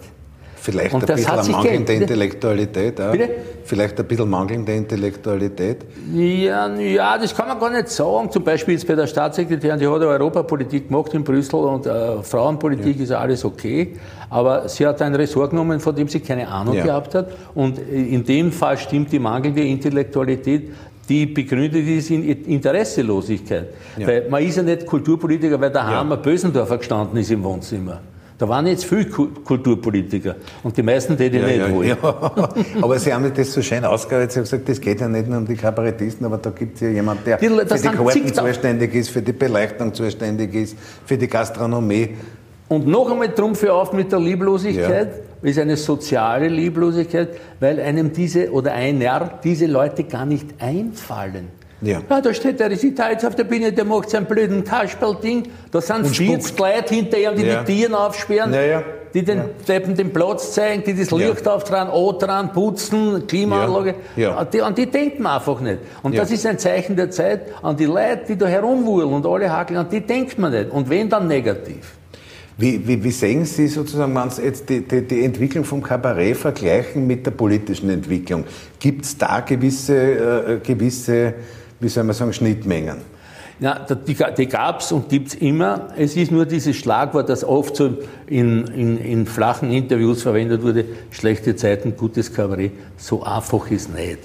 Ja. 0.58 0.64
Vielleicht 0.64 0.94
und 0.94 1.10
ein 1.10 1.16
bisschen 1.16 1.52
mangelnde 1.52 1.94
Intellektualität 1.94 3.00
auch. 3.00 3.12
Bitte? 3.12 3.30
Vielleicht 3.64 4.00
ein 4.00 4.06
bisschen 4.06 4.30
mangelnde 4.30 4.74
Intellektualität? 4.74 5.86
Ja, 6.14 6.74
ja, 6.76 7.18
das 7.18 7.36
kann 7.36 7.48
man 7.48 7.60
gar 7.60 7.70
nicht 7.70 7.90
sagen. 7.90 8.32
Zum 8.32 8.44
Beispiel 8.44 8.74
jetzt 8.74 8.88
bei 8.88 8.96
der 8.96 9.08
Staatssekretärin, 9.08 9.80
die 9.80 9.88
hat 9.88 10.02
ja 10.02 10.08
Europapolitik 10.08 10.88
gemacht 10.88 11.14
in 11.14 11.24
Brüssel 11.24 11.56
und 11.56 11.86
äh, 11.86 12.22
Frauenpolitik 12.24 12.98
ja. 12.98 13.04
ist 13.04 13.12
alles 13.12 13.46
okay. 13.46 13.96
Aber 14.30 14.68
sie 14.68 14.86
hat 14.86 15.02
ein 15.02 15.16
Ressort 15.16 15.52
genommen, 15.52 15.80
von 15.80 15.96
dem 15.96 16.08
sie 16.08 16.20
keine 16.20 16.48
Ahnung 16.48 16.76
ja. 16.76 16.84
gehabt 16.84 17.16
hat. 17.16 17.30
Und 17.56 17.80
in 17.80 18.24
dem 18.26 18.52
Fall 18.52 18.78
stimmt 18.78 19.12
die 19.12 19.20
mangelnde 19.20 19.62
Intellektualität 19.62 20.70
die 21.10 21.26
begründet 21.26 21.88
ist 21.88 22.10
in 22.10 22.24
Interesselosigkeit. 22.24 23.68
Ja. 23.98 24.08
Weil 24.08 24.30
man 24.30 24.44
ist 24.44 24.58
ja 24.58 24.64
nicht 24.64 24.86
Kulturpolitiker, 24.86 25.60
weil 25.60 25.72
der 25.72 25.82
ja. 25.82 25.88
Hammer 25.88 26.18
Bösendorfer 26.18 26.78
gestanden 26.78 27.18
ist 27.18 27.32
im 27.32 27.44
Wohnzimmer. 27.44 28.02
Da 28.38 28.48
waren 28.48 28.68
jetzt 28.68 28.86
viele 28.86 29.06
Kulturpolitiker 29.06 30.36
und 30.62 30.78
die 30.78 30.84
meisten 30.84 31.18
die, 31.18 31.28
die 31.28 31.38
ja, 31.38 31.48
nicht 31.48 31.58
ja, 31.58 31.74
wollen. 31.74 31.88
Ja. 31.88 32.42
Aber 32.84 33.00
Sie 33.00 33.12
haben 33.12 33.32
das 33.34 33.52
so 33.52 33.64
schön 33.64 33.84
ausgearbeitet. 33.84 34.32
Sie 34.32 34.40
haben 34.40 34.44
gesagt, 34.44 34.70
das 34.70 34.80
geht 34.80 35.02
ja 35.02 35.08
nicht 35.08 35.28
nur 35.28 35.40
um 35.40 35.48
die 35.48 35.56
Kabarettisten, 35.56 36.24
aber 36.24 36.38
da 36.38 36.52
gibt 36.52 36.76
es 36.76 36.82
ja 36.82 36.90
jemanden, 36.90 37.24
der 37.26 37.38
die, 37.38 37.48
für 37.48 37.76
die 37.76 37.88
Karten 37.90 38.34
zuständig 38.34 38.94
ist, 38.94 39.10
für 39.10 39.24
die 39.24 39.34
Beleuchtung 39.34 39.92
zuständig 39.92 40.54
ist, 40.54 40.78
für 41.06 41.18
die 41.18 41.28
Gastronomie. 41.28 42.10
Und 42.68 42.86
noch 42.86 43.10
einmal 43.10 43.34
Trumpf 43.34 43.60
für 43.60 43.74
auf 43.74 43.92
mit 43.94 44.12
der 44.12 44.20
Lieblosigkeit, 44.20 45.12
ja. 45.42 45.50
ist 45.50 45.58
eine 45.58 45.78
soziale 45.78 46.48
Lieblosigkeit, 46.48 47.30
weil 47.60 47.80
einem 47.80 48.14
diese 48.14 48.52
oder 48.52 48.74
einer 48.74 49.40
diese 49.44 49.66
Leute 49.66 50.04
gar 50.04 50.28
nicht 50.28 50.48
einfallen. 50.60 51.57
Ja. 51.82 52.02
ja, 52.10 52.22
da 52.22 52.34
steht 52.34 52.60
der 52.60 52.72
Resital 52.72 53.12
jetzt 53.12 53.26
auf 53.26 53.36
der 53.36 53.44
Bühne, 53.44 53.72
der 53.72 53.86
macht 53.86 54.10
sein 54.10 54.26
blöden 54.26 54.64
Kasperl-Ding. 54.64 55.44
Da 55.72 55.80
sind 55.80 56.08
40 56.08 56.58
Leute 56.58 56.96
hinterher, 56.96 57.34
die 57.34 57.46
ja. 57.46 57.64
die 57.64 57.74
Tieren 57.74 57.94
aufsperren, 57.94 58.52
ja, 58.52 58.82
die 59.14 59.24
den, 59.24 59.42
ja. 59.68 59.80
den 59.80 60.12
Platz 60.12 60.54
zeigen, 60.54 60.84
die 60.84 60.96
das 60.96 61.12
Licht 61.12 61.46
ja. 61.46 61.54
auftragen, 61.54 61.92
dran, 62.20 62.52
putzen, 62.52 63.28
Klimaanlage. 63.28 63.96
Die, 64.16 64.62
an 64.62 64.76
die 64.76 64.88
denkt 64.88 65.20
man 65.20 65.34
einfach 65.34 65.60
nicht. 65.60 65.80
Und 66.02 66.18
das 66.18 66.32
ist 66.32 66.46
ein 66.48 66.58
Zeichen 66.58 66.96
der 66.96 67.12
Zeit. 67.12 67.42
An 67.62 67.78
die 67.78 67.86
Leute, 67.86 68.22
die 68.30 68.38
da 68.38 68.48
herumwuhlen 68.48 69.14
und 69.14 69.26
alle 69.26 69.52
hakeln, 69.52 69.78
an 69.78 69.90
die 69.90 70.02
denkt 70.02 70.40
man 70.40 70.52
nicht. 70.52 70.72
Und 70.72 70.90
wenn, 70.90 71.10
dann 71.10 71.28
negativ. 71.28 71.98
Wie, 72.60 72.88
wie, 72.88 73.04
wie 73.04 73.12
sehen 73.12 73.46
Sie 73.46 73.68
sozusagen, 73.68 74.16
wenn 74.16 74.32
Sie 74.32 74.42
jetzt 74.42 74.68
die, 74.68 74.82
die, 74.82 75.04
die, 75.04 75.24
Entwicklung 75.24 75.64
vom 75.64 75.84
Kabarett 75.84 76.38
vergleichen 76.38 77.06
mit 77.06 77.24
der 77.24 77.32
politischen 77.32 77.92
Entwicklung? 77.92 78.46
Gibt 78.80 79.06
es 79.06 79.16
da 79.16 79.42
gewisse, 79.42 79.96
äh, 79.96 80.60
gewisse 80.64 81.36
wie 81.80 81.90
soll 81.90 82.04
man 82.04 82.16
sagen, 82.16 82.34
Schnittmengen? 82.34 83.02
Ja, 83.60 83.80
die, 83.80 84.16
die 84.38 84.48
gab 84.48 84.82
es 84.82 84.92
und 84.92 85.10
gibt 85.10 85.30
es 85.30 85.36
immer. 85.36 85.88
Es 85.98 86.16
ist 86.16 86.32
nur 86.32 86.46
dieses 86.46 86.76
Schlagwort, 86.76 87.28
das 87.28 87.44
oft 87.44 87.76
so 87.76 87.98
in, 88.28 88.68
in, 88.68 88.98
in, 89.00 89.26
flachen 89.26 89.72
Interviews 89.72 90.22
verwendet 90.22 90.62
wurde, 90.62 90.86
schlechte 91.10 91.56
Zeiten, 91.56 91.98
gutes 91.98 92.32
Kabarett. 92.32 92.74
So 92.98 93.24
einfach 93.24 93.72
ist 93.72 93.94
nicht. 93.94 94.20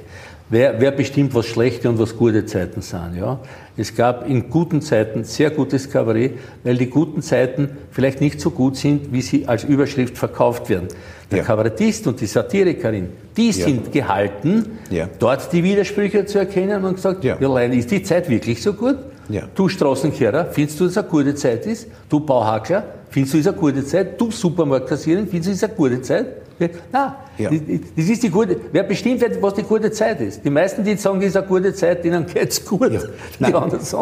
Wer, 0.52 0.80
wer 0.80 0.92
bestimmt, 0.92 1.34
was 1.34 1.46
schlechte 1.46 1.88
und 1.88 1.98
was 1.98 2.16
gute 2.16 2.44
Zeiten 2.46 2.82
sind. 2.82 3.16
Ja? 3.16 3.40
Es 3.76 3.96
gab 3.96 4.28
in 4.28 4.50
guten 4.50 4.82
Zeiten 4.82 5.24
sehr 5.24 5.50
gutes 5.50 5.90
Kabarett, 5.90 6.34
weil 6.62 6.76
die 6.76 6.88
guten 6.88 7.22
Zeiten 7.22 7.70
vielleicht 7.90 8.20
nicht 8.20 8.40
so 8.40 8.50
gut 8.50 8.76
sind, 8.76 9.12
wie 9.12 9.22
sie 9.22 9.48
als 9.48 9.64
Überschrift 9.64 10.16
verkauft 10.16 10.68
werden. 10.68 10.88
Der 11.30 11.38
ja. 11.38 11.44
Kabarettist 11.44 12.06
und 12.06 12.20
die 12.20 12.26
Satirikerin, 12.26 13.08
die 13.36 13.46
ja. 13.46 13.52
sind 13.52 13.90
gehalten, 13.90 14.78
ja. 14.90 15.08
dort 15.18 15.50
die 15.52 15.64
Widersprüche 15.64 16.26
zu 16.26 16.38
erkennen 16.38 16.84
und 16.84 16.94
gesagt, 16.96 17.24
ja, 17.24 17.38
ja 17.40 17.58
ist 17.60 17.90
die 17.90 18.02
Zeit 18.02 18.28
wirklich 18.28 18.62
so 18.62 18.74
gut? 18.74 18.98
Ja. 19.30 19.44
Du 19.54 19.68
Straßenkehrer, 19.68 20.46
findest 20.50 20.78
du, 20.78 20.84
dass 20.84 20.92
es 20.92 20.98
eine 20.98 21.08
gute 21.08 21.34
Zeit 21.34 21.64
ist? 21.64 21.88
Du 22.10 22.20
Bauhackler, 22.20 22.84
findest 23.08 23.32
du, 23.32 23.38
es 23.38 23.46
ist 23.46 23.52
eine 23.52 23.58
gute 23.58 23.84
Zeit? 23.86 24.20
Du 24.20 24.30
Supermarktkassiererin, 24.30 25.26
findest 25.26 25.48
du, 25.48 25.52
es 25.52 25.56
ist 25.56 25.64
eine 25.64 25.74
gute 25.74 26.02
Zeit? 26.02 26.41
Nein, 26.58 27.12
ja. 27.38 27.50
das 27.96 28.08
ist 28.08 28.22
die 28.22 28.28
gute, 28.28 28.56
wer 28.72 28.82
bestimmt, 28.82 29.24
was 29.40 29.54
die 29.54 29.62
gute 29.62 29.90
Zeit 29.90 30.20
ist. 30.20 30.44
Die 30.44 30.50
meisten, 30.50 30.84
die 30.84 30.96
sagen, 30.96 31.20
es 31.20 31.28
ist 31.28 31.36
eine 31.36 31.46
gute 31.46 31.74
Zeit, 31.74 32.04
denen 32.04 32.26
geht 32.26 32.50
es 32.50 32.64
gut. 32.64 32.92
Ja. 32.92 33.00
Nein, 33.38 33.52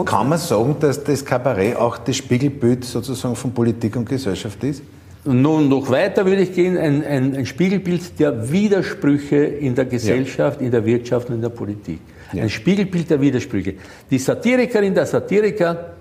kann 0.04 0.28
man 0.28 0.38
sagen, 0.38 0.76
dass 0.80 1.02
das 1.02 1.25
Kabarett 1.25 1.76
auch 1.76 1.99
das 1.99 2.16
Spiegelbild 2.16 2.85
sozusagen 2.85 3.37
von 3.37 3.52
Politik 3.52 3.97
und 3.97 4.09
Gesellschaft 4.09 4.62
ist? 4.64 4.83
Nun, 5.25 5.69
noch 5.69 5.90
weiter 5.90 6.25
würde 6.25 6.42
ich 6.42 6.54
gehen, 6.54 6.78
ein, 6.78 7.04
ein, 7.04 7.37
ein 7.37 7.47
Spiegelbild 7.47 8.19
der 8.19 8.50
Widersprüche 8.50 9.37
in 9.37 9.75
der 9.75 9.85
Gesellschaft, 9.85 10.61
ja. 10.61 10.66
in 10.66 10.73
der 10.73 10.85
Wirtschaft 10.85 11.28
und 11.28 11.37
in 11.37 11.42
der 11.42 11.50
Politik. 11.50 12.00
Ein 12.33 12.49
Spiegelbild 12.49 13.11
der 13.11 13.21
Widersprüche. 13.21 13.75
Die 14.11 14.19
Satirikerin, 14.19 14.95
der 14.95 15.04
Satiriker 15.04 15.95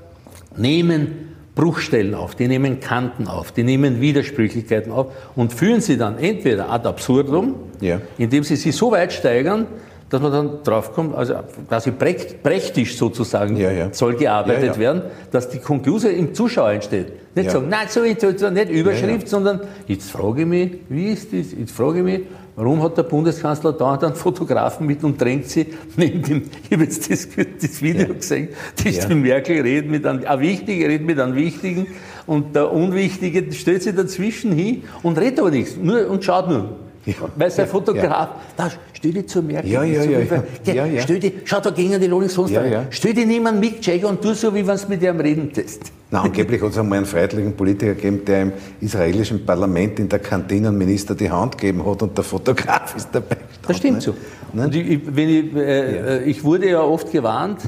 nehmen 0.56 1.29
Bruchstellen 1.60 2.16
auf, 2.16 2.36
die 2.36 2.48
nehmen 2.48 2.80
Kanten 2.80 3.28
auf, 3.28 3.52
die 3.52 3.64
nehmen 3.64 4.00
Widersprüchlichkeiten 4.00 4.94
auf 4.94 5.08
und 5.36 5.52
führen 5.52 5.82
sie 5.82 5.98
dann 5.98 6.18
entweder 6.18 6.72
ad 6.72 6.88
absurdum, 6.88 7.56
ja. 7.82 8.00
indem 8.18 8.46
sie 8.46 8.56
sie 8.56 8.72
so 8.72 8.92
weit 8.92 9.12
steigern, 9.12 9.68
dass 10.10 10.22
man 10.22 10.32
dann 10.32 10.64
draufkommt, 10.64 11.14
also 11.14 11.36
quasi 11.68 11.92
prächtig 11.92 12.98
sozusagen 12.98 13.58
ja, 13.58 13.72
ja. 13.72 13.94
soll 13.94 14.16
gearbeitet 14.16 14.76
ja, 14.76 14.78
werden, 14.78 15.02
dass 15.32 15.50
die 15.50 15.60
Konklusion 15.60 16.14
im 16.14 16.34
Zuschauer 16.34 16.72
entsteht. 16.72 17.36
Nicht 17.36 17.52
sagen, 17.52 17.68
nein, 17.68 17.88
so, 17.90 18.02
so, 18.38 18.50
nicht 18.50 18.70
Überschrift, 18.70 19.28
sondern 19.28 19.60
jetzt 19.86 20.10
frage 20.12 20.42
ich 20.42 20.48
mich, 20.48 20.72
wie 20.88 21.12
ist 21.12 21.34
das? 21.34 21.52
Jetzt 21.52 21.72
frage 21.74 22.00
ich 22.00 22.04
mich, 22.06 22.22
warum 22.60 22.84
hat 22.84 22.98
der 22.98 23.04
Bundeskanzler 23.04 23.72
da 23.72 23.94
einen 23.94 24.16
Fotografen 24.16 24.86
mit 24.86 25.02
und 25.06 25.20
drängt 25.20 25.48
sie 25.48 25.68
neben 25.96 26.22
dem, 26.22 26.50
ich 26.64 26.72
habe 26.74 26.84
jetzt 26.84 27.10
das, 27.10 27.30
das 27.62 27.82
Video 27.82 28.14
gesehen, 28.14 28.50
das 28.84 29.08
die 29.08 29.16
Merkel 29.16 29.62
redet 29.62 29.90
mit 29.90 30.06
einem, 30.06 30.26
ein 30.28 30.40
Wichtiger 30.42 30.90
redet 30.90 31.08
mit 31.08 31.18
einem 31.22 31.36
Wichtigen 31.36 31.88
und 32.28 32.54
der 32.54 32.74
Unwichtige 32.74 33.50
stellt 33.54 33.84
sich 33.84 33.96
dazwischen 33.96 34.52
hin 34.52 34.84
und 35.04 35.18
redet 35.18 35.40
aber 35.40 35.52
nichts 35.52 35.78
nur, 35.78 36.10
und 36.10 36.22
schaut 36.26 36.50
nur. 36.50 36.76
Ja. 37.06 37.14
Weil 37.36 37.50
sein 37.50 37.68
Fotograf, 37.68 38.30
ja. 38.30 38.36
da 38.58 38.72
stell 38.94 39.14
dich 39.14 39.28
zur 39.28 39.42
Merkel. 39.42 39.72
Ja, 39.72 39.84
ja, 39.84 40.04
ja, 40.04 40.20
ja, 40.66 40.86
ja, 40.86 41.02
Stell 41.02 41.20
dich, 41.20 41.34
schau 41.46 41.60
da 41.60 41.70
gegen 41.70 42.00
die 42.00 42.08
Rolling 42.08 42.30
Stones 42.30 42.52
ja, 42.52 42.66
ja. 42.66 42.86
Stell 42.90 43.14
dich 43.14 43.26
einen 43.26 43.60
Mick 43.60 43.86
Jagger 43.86 44.10
und 44.10 44.22
tu 44.22 44.34
so, 44.34 44.54
wie 44.54 44.66
wenn 44.68 44.78
du 44.78 44.88
mit 44.90 45.02
ihm 45.02 45.20
reden 45.20 45.52
tust. 45.52 45.92
Na, 46.12 46.22
angeblich 46.22 46.62
hat 46.62 46.72
es 46.72 46.78
einmal 46.78 46.98
einen 46.98 47.06
freiheitlichen 47.06 47.56
Politiker 47.56 47.94
gegeben, 47.94 48.26
der 48.26 48.42
im 48.42 48.54
israelischen 48.82 49.46
Parlament 49.46 50.00
in 50.00 50.10
der 50.10 50.20
Kantine 50.20 50.70
einem 50.70 50.78
Minister 50.78 51.16
die 51.16 51.30
Hand 51.30 51.58
gegeben 51.58 51.86
hat 51.86 52.02
und 52.02 52.18
der 52.18 52.24
Fotograf 52.24 52.96
ist 52.96 53.10
dabei. 53.12 53.38
Gestanden, 53.38 53.68
das 53.68 53.78
stimmt 53.78 53.96
ne? 53.96 54.02
so. 54.02 54.14
Ne? 54.54 54.64
Und 54.66 54.76
ich, 54.76 55.16
wenn 55.16 55.30
ich, 55.30 55.56
äh, 55.56 56.18
äh, 56.18 56.24
ich 56.24 56.44
wurde 56.44 56.70
ja 56.70 56.82
oft 56.82 57.12
gewarnt, 57.12 57.62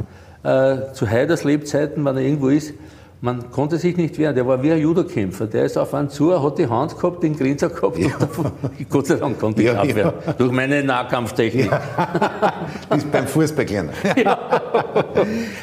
äh, 0.44 0.92
zu 0.94 1.08
Heiders 1.08 1.44
Lebzeiten, 1.44 2.04
wenn 2.04 2.18
er 2.18 2.24
irgendwo 2.24 2.50
ist, 2.50 2.74
man 3.22 3.51
konnte 3.51 3.78
sich 3.78 3.98
nicht 3.98 4.18
wehren. 4.18 4.34
Der 4.34 4.48
war 4.48 4.62
wie 4.63 4.72
ein 4.72 4.80
Judokämpfer. 4.80 5.46
Der 5.46 5.66
ist 5.66 5.78
auf 5.78 5.94
einen 5.94 6.10
zu, 6.10 6.44
hat 6.44 6.58
die 6.58 6.68
Hand 6.68 6.98
gehabt, 6.98 7.22
den 7.22 7.38
Grinser 7.38 7.70
gehabt. 7.70 8.00
Ja. 8.00 8.10
Davon, 8.20 8.51
Gott 8.90 9.08
sei 9.08 9.16
Dank 9.16 9.40
konnte 9.40 9.62
ich 9.62 9.68
ja, 9.68 9.80
abwehren. 9.80 10.13
Ja. 10.25 10.34
Durch 10.34 10.51
meine 10.51 10.84
Nahkampftechnik. 10.84 11.70
Ja. 11.70 12.54
ist 12.96 13.12
beim 13.12 13.28
Fußball 13.28 13.66
gelernt. 13.66 13.92
Ja. 14.24 14.38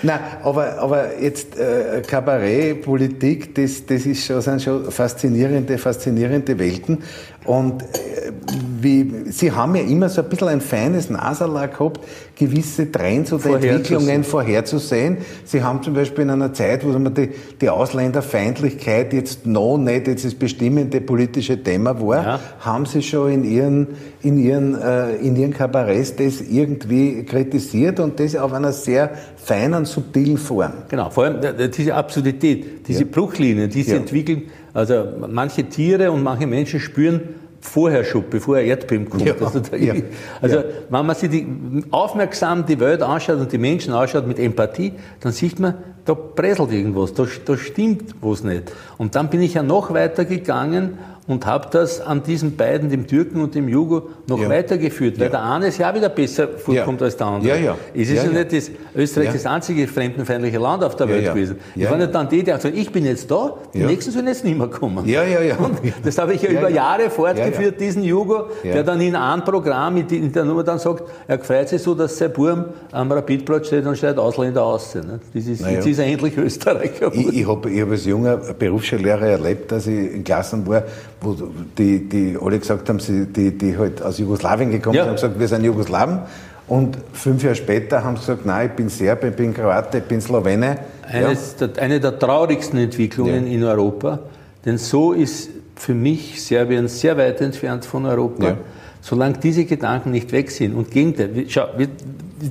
Nein, 0.03 0.21
aber, 0.43 0.79
aber 0.79 1.21
jetzt 1.21 1.57
äh, 1.59 2.03
Kabarett, 2.07 2.83
Politik, 2.83 3.55
das, 3.55 3.85
das 3.87 4.07
ist 4.07 4.25
schon, 4.25 4.41
sind 4.41 4.63
schon 4.63 4.91
faszinierende, 4.91 5.79
faszinierende 5.79 6.59
Welten. 6.59 6.99
Und 7.45 7.83
äh, 7.83 8.33
wie, 8.81 9.25
Sie 9.31 9.53
haben 9.53 9.75
ja 9.75 9.83
immer 9.83 10.09
so 10.09 10.23
ein 10.23 10.29
bisschen 10.29 10.49
ein 10.49 10.61
feines 10.61 11.11
Naserlag 11.11 11.77
gehabt, 11.77 12.01
gewisse 12.39 12.91
Trends 12.91 13.33
oder 13.33 13.55
Entwicklungen 13.55 14.23
vorherzusehen. 14.23 15.19
Sie 15.45 15.63
haben 15.63 15.83
zum 15.83 15.95
Beispiel 15.95 16.23
in 16.23 16.31
einer 16.31 16.53
Zeit, 16.53 16.87
wo 16.87 16.97
man 16.97 17.13
die, 17.13 17.31
die 17.61 17.69
Ausländerfeindlichkeit 17.69 19.13
jetzt 19.13 19.45
noch 19.45 19.77
nicht 19.77 20.07
jetzt 20.07 20.25
das 20.25 20.35
bestimmende 20.35 21.01
politische 21.01 21.61
Thema 21.63 22.01
war, 22.01 22.25
ja. 22.25 22.41
haben 22.61 22.87
Sie 22.87 23.03
schon 23.03 23.33
in 23.33 23.45
Ihren, 23.45 23.87
in 24.23 24.39
Ihren, 24.39 24.81
äh, 24.81 25.17
in 25.17 25.35
Ihren 25.35 25.53
Kabaretts 25.53 26.15
das 26.15 26.41
irgendwie 26.41 27.25
kritisiert 27.25 27.99
und 27.99 28.21
das 28.21 28.37
auf 28.37 28.53
einer 28.53 28.73
sehr 28.73 29.11
feinen, 29.37 29.85
subtilen 29.85 30.39
Form. 30.39 30.73
Genau, 30.89 31.11
vor 31.11 31.25
allem 31.25 31.41
diese 31.77 31.95
Absurdität, 31.95 32.87
diese 32.87 33.03
ja. 33.03 33.09
Bruchlinien, 33.11 33.69
die 33.69 33.83
sie 33.83 33.93
ja. 33.93 33.97
entwickeln, 33.97 34.43
also 34.75 35.05
manche 35.29 35.65
Tiere 35.65 36.13
und 36.13 36.23
manche 36.23 36.47
Menschen 36.47 36.79
spüren 36.79 37.21
vorher 37.61 38.05
schon, 38.05 38.25
bevor 38.31 38.57
ein 38.57 38.67
Erdbeben 38.67 39.09
kommt. 39.09 39.25
Ja, 39.25 39.35
also, 39.41 39.61
da, 39.61 39.77
ja, 39.77 39.95
also 40.41 40.57
ja. 40.57 40.65
wenn 40.89 41.07
man 41.07 41.17
sich 41.17 41.31
die, 41.31 41.47
aufmerksam 41.91 42.67
die 42.67 42.79
Welt 42.81 43.03
anschaut 43.03 43.39
und 43.39 43.53
die 43.53 43.59
Menschen 43.59 43.93
anschaut 43.93 44.27
mit 44.27 44.39
Empathie, 44.39 44.93
dann 45.21 45.33
sieht 45.33 45.59
man, 45.59 45.75
da 46.05 46.15
präselt 46.15 46.73
irgendwas, 46.73 47.13
da, 47.15 47.27
da 47.45 47.57
stimmt 47.57 48.15
was 48.21 48.43
nicht. 48.43 48.73
Und 48.97 49.15
dann 49.15 49.29
bin 49.29 49.43
ich 49.43 49.55
ja 49.55 49.63
noch 49.63 49.93
weiter 49.93 50.25
gegangen 50.25 50.99
und 51.29 51.45
habe 51.45 51.69
das 51.71 52.01
an 52.01 52.23
diesen 52.23 52.57
beiden, 52.57 52.89
dem 52.89 53.07
Türken 53.07 53.43
und 53.43 53.55
dem 53.55 53.69
Jugo, 53.69 54.09
noch 54.27 54.41
ja. 54.41 54.49
weitergeführt, 54.49 55.19
weil 55.19 55.27
ja. 55.27 55.31
der 55.31 55.43
eine 55.45 55.67
es 55.67 55.77
ja 55.77 55.95
wieder 55.95 56.09
besser 56.09 56.49
vorkommt 56.49 57.01
ja. 57.01 57.05
als 57.05 57.17
der 57.17 57.27
andere. 57.27 57.49
Ja, 57.49 57.57
ja. 57.57 57.77
Es 57.95 58.09
ist 58.09 58.25
ja, 58.25 58.31
nicht 58.31 58.53
das 58.53 58.71
Österreich 58.97 59.33
das 59.35 59.45
einzige 59.45 59.87
fremdenfeindliche 59.87 60.59
Land 60.59 60.83
auf 60.83 60.97
der 60.97 61.09
Welt 61.09 61.27
gewesen. 61.27 61.59
Ich 61.77 61.89
war 61.89 61.99
nicht 61.99 62.15
dann 62.15 62.29
die, 62.29 62.39
die 62.43 62.51
gesagt 62.51 62.65
ich 62.75 62.91
bin 62.91 63.05
jetzt 63.05 63.31
da, 63.31 63.55
die 63.75 63.85
nächsten 63.85 64.11
sollen 64.11 64.27
jetzt 64.27 64.45
nicht 64.45 64.57
mehr 64.57 64.69
kommen. 64.69 65.07
Ja, 65.07 65.23
ja, 65.23 65.43
ja. 65.43 65.57
Und 65.57 65.79
das 66.03 66.17
habe 66.17 66.33
ich 66.33 66.43
ja, 66.43 66.51
über 66.51 66.71
Jahre 66.71 67.11
fortgeführt, 67.11 67.79
diesen 67.79 68.03
Jugo, 68.03 68.47
der 68.65 68.83
dann 68.83 69.01
in 69.01 69.15
einem 69.15 69.45
Programm, 69.45 69.99
in 69.99 70.33
der 70.33 70.45
Nummer 70.45 70.65
dann 70.65 70.79
sagt, 70.79 71.05
er 71.27 71.39
freut 71.39 71.69
sich 71.69 71.83
so, 71.83 71.95
dass 71.95 72.17
sein 72.17 72.33
Burm 72.33 72.65
am 72.91 73.13
Rapidplatz 73.13 73.67
steht 73.67 73.85
und 73.85 73.99
schreit 73.99 74.17
Ausländer 74.19 74.65
aus. 74.65 74.95
Ne? 74.95 75.21
Das 75.35 75.47
ist. 75.47 75.61
Jetzt 75.61 75.87
ist 75.87 75.99
er 75.99 76.07
endlich 76.07 76.39
Österreicher. 76.39 77.13
Ich, 77.13 77.41
ich 77.41 77.47
habe 77.47 77.69
hab 77.69 77.91
als 77.91 78.05
junger 78.07 78.37
Berufsschullehrer 78.37 79.27
erlebt, 79.27 79.71
dass 79.71 79.87
ich 79.87 80.15
in 80.15 80.25
Klassen 80.25 80.67
war, 80.67 80.85
wo 81.21 81.37
die, 81.77 82.09
die 82.09 82.39
alle 82.41 82.59
gesagt 82.59 82.89
haben, 82.89 83.01
sie, 83.01 83.27
die, 83.27 83.57
die 83.57 83.77
halt 83.77 84.03
aus 84.03 84.19
Jugoslawien 84.19 84.71
gekommen 84.71 84.97
ja. 84.97 85.03
sind, 85.03 85.09
haben 85.09 85.17
gesagt, 85.17 85.41
wir 85.41 85.49
sind 85.49 85.65
Jugoslawen. 85.65 86.21
Und 86.69 86.99
fünf 87.15 87.43
Jahre 87.43 87.55
später 87.55 88.05
haben 88.05 88.17
sie 88.17 88.21
gesagt, 88.21 88.45
nein, 88.45 88.69
ich 88.69 88.77
bin 88.77 88.89
Serbe, 88.89 89.29
ich 89.29 89.37
bin 89.37 89.55
Kroate, 89.55 89.99
ich 89.99 90.05
bin 90.05 90.21
Slowene. 90.21 90.79
Eines 91.03 91.57
ja. 91.59 91.67
der, 91.67 91.83
eine 91.83 91.99
der 91.99 92.19
traurigsten 92.19 92.79
Entwicklungen 92.79 93.47
ja. 93.47 93.53
in 93.53 93.65
Europa, 93.65 94.19
denn 94.65 94.77
so 94.77 95.13
ist 95.13 95.49
für 95.77 95.95
mich 95.95 96.43
Serbien 96.43 96.89
sehr 96.89 97.17
weit 97.17 97.41
entfernt 97.41 97.87
von 97.87 98.05
Europa. 98.05 98.49
Ja. 98.49 98.57
Solange 99.01 99.39
diese 99.39 99.65
Gedanken 99.65 100.11
nicht 100.11 100.31
weg 100.33 100.51
sind 100.51 100.75
und 100.75 100.91
Gegenteil, 100.91 101.47
schau, 101.49 101.69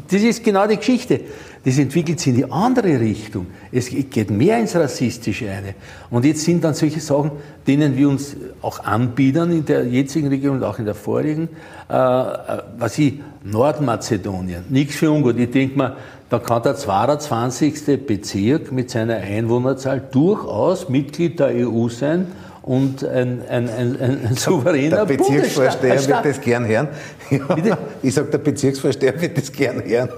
das 0.09 0.21
ist 0.21 0.43
genau 0.43 0.65
die 0.65 0.77
Geschichte 0.77 1.19
das 1.67 1.79
entwickelt 1.79 2.17
sich 2.17 2.29
in 2.29 2.35
die 2.35 2.49
andere 2.49 2.97
Richtung. 2.97 3.47
Es 3.73 3.89
geht 3.89 4.31
mehr 4.31 4.57
ins 4.57 4.73
Rassistische 4.73 5.51
eine. 5.51 5.75
Und 6.09 6.23
jetzt 6.23 6.45
sind 6.45 6.63
dann 6.63 6.73
solche 6.73 7.01
Sachen, 7.01 7.31
denen 7.67 7.97
wir 7.97 8.07
uns 8.07 8.37
auch 8.61 8.85
anbiedern 8.85 9.51
in 9.51 9.65
der 9.65 9.85
jetzigen 9.85 10.29
Region 10.29 10.55
und 10.55 10.63
auch 10.63 10.79
in 10.79 10.85
der 10.85 10.95
vorigen, 10.95 11.49
äh, 11.89 11.93
äh 11.93 12.63
was 12.77 12.97
ich, 12.97 13.15
Nordmazedonien, 13.43 14.63
nichts 14.69 14.95
für 14.95 15.11
ungut. 15.11 15.37
Ich 15.37 15.51
denke 15.51 15.77
mal, 15.77 15.97
da 16.29 16.39
kann 16.39 16.63
der 16.63 16.77
22. 16.77 18.07
Bezirk 18.07 18.71
mit 18.71 18.89
seiner 18.89 19.17
Einwohnerzahl 19.17 20.01
durchaus 20.09 20.87
Mitglied 20.87 21.37
der 21.37 21.67
EU 21.67 21.89
sein 21.89 22.27
und 22.67 23.01
ein, 23.05 23.41
ein, 23.49 23.69
ein, 23.69 23.97
ein 24.01 24.35
souveräner 24.35 25.05
Der 25.05 25.17
Bezirksvorsteher 25.17 26.05
wird 26.05 26.25
das 26.25 26.41
gern 26.41 26.67
hören. 26.67 26.89
Ja, 27.29 27.77
ich 28.01 28.13
sage, 28.13 28.29
der 28.29 28.37
Bezirksvorsteher 28.39 29.19
wird 29.21 29.37
das 29.37 29.51
gern 29.53 29.81
hören. 29.83 30.09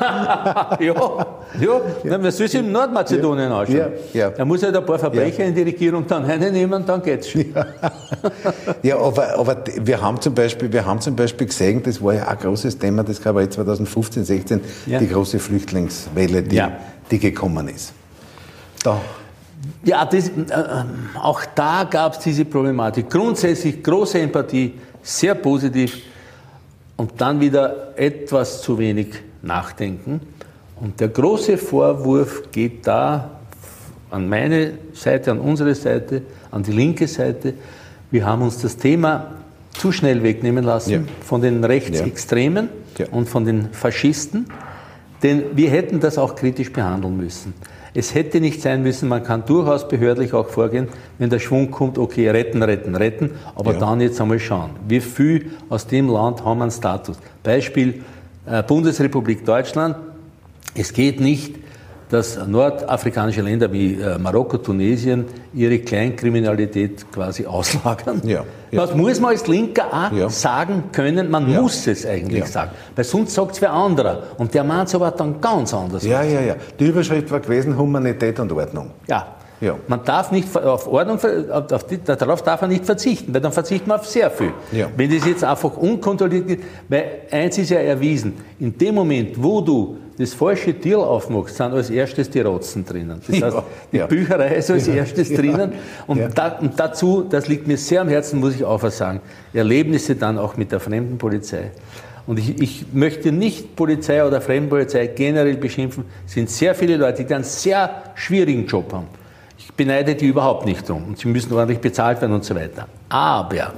ja, 0.00 0.76
ja, 0.80 1.20
ja. 1.60 1.80
Na, 2.04 2.18
man 2.18 2.30
soll 2.30 2.46
sich 2.48 2.60
in 2.60 2.70
Nordmazedonien 2.70 3.50
ja. 3.50 3.58
anschauen. 3.58 3.92
Ja, 4.12 4.28
ja. 4.28 4.32
Er 4.36 4.44
muss 4.44 4.62
halt 4.62 4.76
ein 4.76 4.84
paar 4.84 4.98
Verbrecher 4.98 5.44
ja. 5.44 5.48
in 5.48 5.54
die 5.54 5.62
Regierung 5.62 6.06
dann 6.06 6.24
reinnehmen, 6.24 6.84
dann 6.84 7.02
geht's 7.02 7.30
schon. 7.30 7.46
Ja, 7.54 7.66
ja 8.82 8.98
aber, 8.98 9.38
aber 9.38 9.64
wir, 9.82 10.00
haben 10.00 10.20
zum 10.20 10.34
Beispiel, 10.34 10.70
wir 10.70 10.84
haben 10.84 11.00
zum 11.00 11.16
Beispiel 11.16 11.46
gesehen, 11.46 11.82
das 11.82 12.02
war 12.02 12.14
ja 12.14 12.28
ein 12.28 12.38
großes 12.38 12.78
Thema, 12.78 13.02
das 13.02 13.22
gab 13.22 13.36
es 13.36 13.50
2015, 13.50 14.24
16, 14.24 14.60
die 14.86 15.08
große 15.08 15.38
Flüchtlingswelle, 15.38 16.42
die, 16.42 16.62
die 17.10 17.18
gekommen 17.18 17.68
ist. 17.68 17.94
Da 18.82 19.00
ja, 19.84 20.04
das, 20.04 20.28
äh, 20.28 20.32
auch 21.20 21.42
da 21.54 21.84
gab 21.84 22.14
es 22.14 22.18
diese 22.20 22.44
Problematik. 22.44 23.10
Grundsätzlich 23.10 23.82
große 23.82 24.20
Empathie, 24.20 24.74
sehr 25.02 25.34
positiv 25.34 26.02
und 26.96 27.12
dann 27.18 27.40
wieder 27.40 27.98
etwas 27.98 28.62
zu 28.62 28.78
wenig 28.78 29.08
Nachdenken. 29.42 30.20
Und 30.80 31.00
der 31.00 31.08
große 31.08 31.58
Vorwurf 31.58 32.50
geht 32.50 32.86
da 32.86 33.30
an 34.10 34.28
meine 34.28 34.72
Seite, 34.92 35.30
an 35.30 35.38
unsere 35.38 35.74
Seite, 35.74 36.22
an 36.50 36.62
die 36.62 36.72
linke 36.72 37.06
Seite. 37.06 37.54
Wir 38.10 38.26
haben 38.26 38.42
uns 38.42 38.58
das 38.58 38.76
Thema 38.76 39.32
zu 39.72 39.92
schnell 39.92 40.22
wegnehmen 40.22 40.64
lassen 40.64 40.90
ja. 40.90 41.00
von 41.22 41.40
den 41.42 41.64
Rechtsextremen. 41.64 42.66
Ja 42.66 42.84
ja. 42.98 43.06
und 43.10 43.28
von 43.28 43.44
den 43.44 43.72
Faschisten, 43.72 44.46
denn 45.22 45.56
wir 45.56 45.70
hätten 45.70 46.00
das 46.00 46.18
auch 46.18 46.34
kritisch 46.34 46.72
behandeln 46.72 47.16
müssen. 47.16 47.54
Es 47.96 48.14
hätte 48.14 48.40
nicht 48.40 48.60
sein 48.60 48.82
müssen, 48.82 49.08
man 49.08 49.22
kann 49.22 49.44
durchaus 49.46 49.86
behördlich 49.86 50.34
auch 50.34 50.48
vorgehen, 50.48 50.88
wenn 51.18 51.30
der 51.30 51.38
Schwung 51.38 51.70
kommt, 51.70 51.96
okay, 51.96 52.28
retten, 52.28 52.62
retten, 52.62 52.96
retten, 52.96 53.30
aber 53.54 53.74
ja. 53.74 53.78
dann 53.78 54.00
jetzt 54.00 54.20
einmal 54.20 54.40
schauen, 54.40 54.70
wie 54.88 55.00
viel 55.00 55.52
aus 55.68 55.86
dem 55.86 56.08
Land 56.08 56.44
haben 56.44 56.60
einen 56.60 56.72
Status. 56.72 57.18
Beispiel 57.44 58.02
äh, 58.46 58.62
Bundesrepublik 58.64 59.44
Deutschland. 59.44 59.96
Es 60.74 60.92
geht 60.92 61.20
nicht, 61.20 61.54
dass 62.10 62.38
nordafrikanische 62.46 63.40
Länder 63.42 63.72
wie 63.72 63.94
äh, 63.94 64.18
Marokko, 64.18 64.58
Tunesien 64.58 65.24
ihre 65.52 65.78
Kleinkriminalität 65.78 67.10
quasi 67.10 67.46
auslagern. 67.46 68.20
Ja, 68.24 68.44
ja. 68.70 68.86
Das 68.86 68.94
muss 68.94 69.20
man 69.20 69.30
als 69.30 69.46
Linker 69.46 69.86
auch 69.92 70.12
ja. 70.12 70.28
sagen 70.28 70.84
können, 70.92 71.30
man 71.30 71.50
ja. 71.50 71.60
muss 71.60 71.86
es 71.86 72.06
eigentlich 72.06 72.46
sagen. 72.46 72.72
Weil 72.94 73.04
sonst 73.04 73.34
sagt 73.34 73.52
es 73.52 73.62
wer 73.62 73.72
anderer. 73.72 74.22
Und 74.38 74.52
der 74.54 74.64
meint 74.64 74.88
es 74.88 74.94
aber 74.94 75.10
dann 75.10 75.40
ganz 75.40 75.72
anders. 75.72 76.04
Ja, 76.04 76.22
ja, 76.22 76.40
ja. 76.40 76.56
Die 76.78 76.86
Überschrift 76.86 77.30
war 77.30 77.40
gewesen 77.40 77.76
Humanität 77.76 78.38
und 78.40 78.52
Ordnung. 78.52 78.90
Ja. 79.06 79.26
Ja. 79.60 79.76
Man 79.86 80.04
darf 80.04 80.30
nicht 80.30 80.54
auf 80.56 80.86
Ordnung, 80.86 81.18
auf 81.50 81.86
die, 81.86 82.02
darauf 82.02 82.42
darf 82.42 82.60
man 82.60 82.70
nicht 82.70 82.84
verzichten, 82.84 83.32
weil 83.32 83.40
dann 83.40 83.52
verzichtet 83.52 83.86
man 83.86 83.98
auf 84.00 84.06
sehr 84.06 84.30
viel. 84.30 84.52
Ja. 84.72 84.88
Wenn 84.94 85.14
das 85.14 85.26
jetzt 85.26 85.44
einfach 85.44 85.76
unkontrolliert 85.76 86.46
geht, 86.46 86.60
weil 86.88 87.22
eins 87.30 87.56
ist 87.56 87.70
ja 87.70 87.78
erwiesen, 87.78 88.34
in 88.58 88.76
dem 88.76 88.94
Moment, 88.94 89.42
wo 89.42 89.60
du 89.60 89.96
das 90.18 90.34
falsche 90.34 90.78
Tier 90.78 90.98
aufmachst, 90.98 91.56
sind 91.56 91.72
als 91.72 91.90
erstes 91.90 92.30
die 92.30 92.40
Rotzen 92.40 92.84
drinnen. 92.84 93.20
Das 93.26 93.42
heißt, 93.42 93.56
die 93.92 93.96
ja. 93.96 94.06
Bücherei 94.06 94.56
ist 94.56 94.70
als 94.70 94.86
erstes 94.86 95.32
drinnen. 95.32 95.72
Und, 96.06 96.36
da, 96.36 96.58
und, 96.60 96.78
dazu, 96.78 97.26
das 97.28 97.48
liegt 97.48 97.66
mir 97.66 97.76
sehr 97.76 98.00
am 98.00 98.08
Herzen, 98.08 98.40
muss 98.40 98.54
ich 98.54 98.64
auch 98.64 98.82
was 98.82 98.96
sagen, 98.96 99.20
Erlebnisse 99.52 100.14
dann 100.14 100.38
auch 100.38 100.56
mit 100.56 100.70
der 100.72 100.80
Fremdenpolizei. 100.80 101.72
Und 102.26 102.38
ich, 102.38 102.60
ich 102.62 102.86
möchte 102.92 103.32
nicht 103.32 103.76
Polizei 103.76 104.24
oder 104.24 104.40
Fremdenpolizei 104.40 105.08
generell 105.08 105.56
beschimpfen. 105.56 106.04
Es 106.26 106.32
sind 106.32 106.48
sehr 106.48 106.74
viele 106.74 106.96
Leute, 106.96 107.24
die 107.24 107.34
einen 107.34 107.44
sehr 107.44 108.04
schwierigen 108.14 108.66
Job 108.66 108.92
haben. 108.92 109.08
Ich 109.58 109.72
beneide 109.74 110.14
die 110.14 110.26
überhaupt 110.26 110.64
nicht 110.64 110.88
um. 110.90 111.08
Und 111.08 111.18
sie 111.18 111.28
müssen 111.28 111.52
ordentlich 111.52 111.80
bezahlt 111.80 112.20
werden 112.20 112.32
und 112.32 112.44
so 112.44 112.54
weiter. 112.54 112.86
Aber 113.08 113.74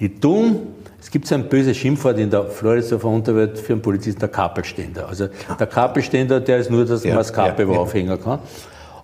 die 0.00 0.08
tun 0.18 0.74
es 1.00 1.10
gibt 1.10 1.26
so 1.26 1.34
ein 1.34 1.48
böses 1.48 1.76
Schimpfwort 1.76 2.18
in 2.18 2.30
der 2.30 2.44
Floridsdorfer 2.44 3.08
Unterwelt 3.08 3.58
für 3.58 3.72
einen 3.72 3.82
Polizisten, 3.82 4.20
der 4.20 4.28
Kapelständer. 4.28 5.08
Also 5.08 5.28
der 5.58 5.66
Kapelständer, 5.66 6.40
der 6.40 6.58
ist 6.58 6.70
nur, 6.70 6.84
dass 6.84 7.04
man 7.04 7.14
das 7.14 7.32
Kappe 7.32 7.62
ja, 7.62 7.72
ja. 7.72 7.78
aufhängen 7.78 8.20
kann. 8.22 8.40